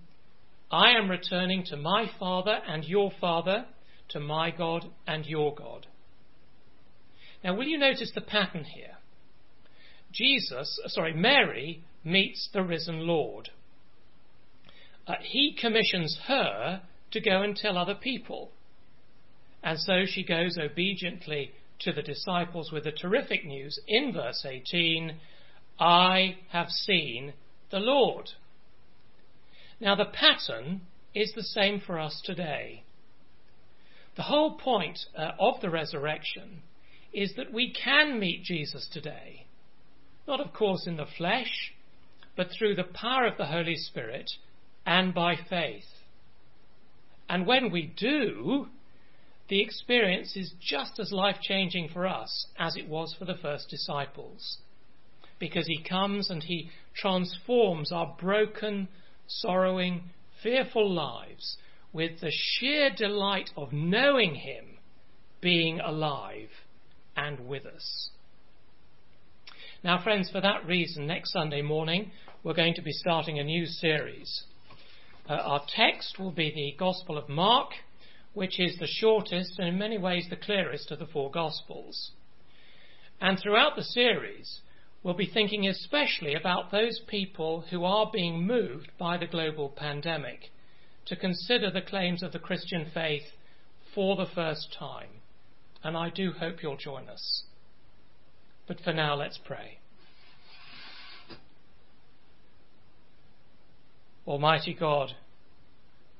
I 0.71 0.91
am 0.91 1.09
returning 1.09 1.63
to 1.65 1.77
my 1.77 2.09
Father 2.19 2.61
and 2.67 2.83
your 2.83 3.11
Father, 3.21 3.65
to 4.09 4.19
my 4.19 4.49
God 4.49 4.85
and 5.05 5.25
your 5.27 5.53
God. 5.53 5.85
Now, 7.43 7.55
will 7.55 7.67
you 7.67 7.77
notice 7.77 8.11
the 8.13 8.21
pattern 8.21 8.63
here? 8.63 8.97
Jesus, 10.11 10.79
uh, 10.83 10.89
sorry, 10.89 11.13
Mary 11.13 11.83
meets 12.03 12.49
the 12.53 12.63
risen 12.63 13.07
Lord. 13.07 13.49
Uh, 15.07 15.15
he 15.21 15.57
commissions 15.59 16.19
her 16.27 16.81
to 17.11 17.21
go 17.21 17.41
and 17.41 17.55
tell 17.55 17.77
other 17.77 17.95
people. 17.95 18.51
And 19.63 19.79
so 19.79 20.05
she 20.05 20.23
goes 20.23 20.57
obediently 20.57 21.51
to 21.79 21.91
the 21.91 22.01
disciples 22.01 22.71
with 22.71 22.83
the 22.83 22.91
terrific 22.91 23.45
news 23.45 23.79
in 23.87 24.13
verse 24.13 24.45
18 24.47 25.15
I 25.79 26.37
have 26.49 26.69
seen 26.69 27.33
the 27.71 27.79
Lord. 27.79 28.29
Now, 29.79 29.95
the 29.95 30.05
pattern 30.05 30.81
is 31.15 31.33
the 31.33 31.43
same 31.43 31.81
for 31.85 31.99
us 31.99 32.21
today. 32.23 32.83
The 34.15 34.23
whole 34.23 34.57
point 34.57 34.99
uh, 35.17 35.31
of 35.39 35.59
the 35.61 35.71
resurrection 35.71 36.61
is 37.13 37.33
that 37.35 37.53
we 37.53 37.71
can 37.71 38.19
meet 38.19 38.43
Jesus 38.43 38.87
today. 38.91 39.45
Not, 40.27 40.39
of 40.39 40.53
course, 40.53 40.87
in 40.87 40.97
the 40.97 41.05
flesh, 41.17 41.73
but 42.35 42.47
through 42.51 42.75
the 42.75 42.83
power 42.83 43.25
of 43.25 43.37
the 43.37 43.47
Holy 43.47 43.75
Spirit 43.75 44.31
and 44.85 45.13
by 45.13 45.35
faith. 45.49 45.85
And 47.27 47.45
when 47.45 47.71
we 47.71 47.93
do, 47.97 48.67
the 49.49 49.61
experience 49.61 50.35
is 50.35 50.53
just 50.61 50.99
as 50.99 51.11
life 51.11 51.37
changing 51.41 51.89
for 51.89 52.07
us 52.07 52.47
as 52.57 52.75
it 52.75 52.87
was 52.87 53.13
for 53.17 53.25
the 53.25 53.37
first 53.41 53.69
disciples. 53.69 54.57
Because 55.39 55.67
he 55.67 55.83
comes 55.83 56.29
and 56.29 56.43
he 56.43 56.69
transforms 56.95 57.91
our 57.91 58.15
broken, 58.19 58.87
sorrowing, 59.27 60.03
fearful 60.41 60.89
lives 60.89 61.57
with 61.93 62.21
the 62.21 62.31
sheer 62.31 62.89
delight 62.95 63.49
of 63.57 63.73
knowing 63.73 64.35
him 64.35 64.77
being 65.41 65.79
alive 65.79 66.49
and 67.21 67.47
with 67.47 67.65
us. 67.65 68.09
Now, 69.83 70.03
friends, 70.03 70.29
for 70.29 70.41
that 70.41 70.65
reason, 70.65 71.07
next 71.07 71.31
Sunday 71.31 71.61
morning, 71.61 72.11
we're 72.43 72.53
going 72.53 72.75
to 72.75 72.81
be 72.81 72.91
starting 72.91 73.39
a 73.39 73.43
new 73.43 73.65
series. 73.65 74.43
Uh, 75.29 75.33
our 75.33 75.61
text 75.75 76.19
will 76.19 76.31
be 76.31 76.51
the 76.51 76.75
Gospel 76.77 77.17
of 77.17 77.29
Mark, 77.29 77.69
which 78.33 78.59
is 78.59 78.77
the 78.77 78.87
shortest 78.87 79.59
and 79.59 79.67
in 79.67 79.77
many 79.77 79.97
ways 79.97 80.27
the 80.29 80.35
clearest 80.35 80.91
of 80.91 80.99
the 80.99 81.07
four 81.07 81.31
Gospels. 81.31 82.11
And 83.19 83.39
throughout 83.39 83.75
the 83.75 83.83
series, 83.83 84.61
we'll 85.03 85.13
be 85.13 85.31
thinking 85.31 85.67
especially 85.67 86.33
about 86.33 86.71
those 86.71 86.99
people 87.07 87.65
who 87.69 87.83
are 87.83 88.09
being 88.11 88.45
moved 88.45 88.91
by 88.97 89.17
the 89.17 89.27
global 89.27 89.69
pandemic 89.69 90.51
to 91.05 91.15
consider 91.15 91.69
the 91.71 91.81
claims 91.81 92.23
of 92.23 92.31
the 92.31 92.39
Christian 92.39 92.89
faith 92.93 93.23
for 93.93 94.15
the 94.15 94.29
first 94.33 94.75
time. 94.77 95.20
And 95.83 95.97
I 95.97 96.09
do 96.09 96.31
hope 96.31 96.61
you'll 96.61 96.77
join 96.77 97.09
us. 97.09 97.43
But 98.67 98.79
for 98.81 98.93
now, 98.93 99.15
let's 99.15 99.39
pray. 99.43 99.79
Almighty 104.27 104.73
God, 104.73 105.13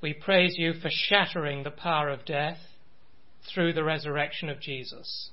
we 0.02 0.14
praise 0.14 0.56
you 0.58 0.74
for 0.74 0.90
shattering 0.92 1.64
the 1.64 1.72
power 1.72 2.10
of 2.10 2.26
death 2.26 2.58
through 3.54 3.74
the 3.74 3.84
resurrection 3.84 4.50
of 4.50 4.60
Jesus. 4.60 5.30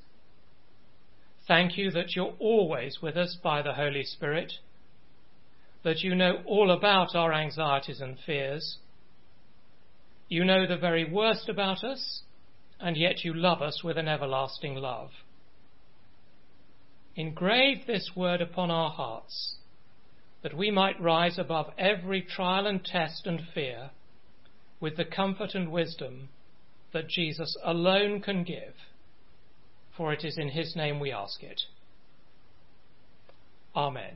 Thank 1.46 1.78
you 1.78 1.90
that 1.92 2.14
you're 2.14 2.34
always 2.38 2.98
with 3.00 3.16
us 3.16 3.36
by 3.42 3.62
the 3.62 3.72
Holy 3.72 4.04
Spirit, 4.04 4.52
that 5.82 6.00
you 6.00 6.14
know 6.14 6.42
all 6.44 6.70
about 6.70 7.14
our 7.14 7.32
anxieties 7.32 8.02
and 8.02 8.18
fears. 8.26 8.76
You 10.28 10.44
know 10.44 10.66
the 10.66 10.76
very 10.76 11.10
worst 11.10 11.48
about 11.48 11.82
us, 11.82 12.22
and 12.80 12.96
yet 12.96 13.24
you 13.24 13.34
love 13.34 13.62
us 13.62 13.82
with 13.82 13.98
an 13.98 14.08
everlasting 14.08 14.74
love. 14.74 15.10
Engrave 17.16 17.86
this 17.86 18.12
word 18.14 18.40
upon 18.40 18.70
our 18.70 18.90
hearts, 18.90 19.56
that 20.42 20.56
we 20.56 20.70
might 20.70 21.00
rise 21.00 21.38
above 21.38 21.72
every 21.76 22.22
trial 22.22 22.66
and 22.66 22.84
test 22.84 23.26
and 23.26 23.40
fear 23.52 23.90
with 24.80 24.96
the 24.96 25.04
comfort 25.04 25.54
and 25.54 25.72
wisdom 25.72 26.28
that 26.92 27.08
Jesus 27.08 27.56
alone 27.64 28.20
can 28.20 28.44
give 28.44 28.74
for 29.98 30.12
it 30.12 30.24
is 30.24 30.38
in 30.38 30.48
his 30.48 30.76
name 30.76 31.00
we 31.00 31.12
ask 31.12 31.42
it. 31.42 31.60
Amen. 33.74 34.14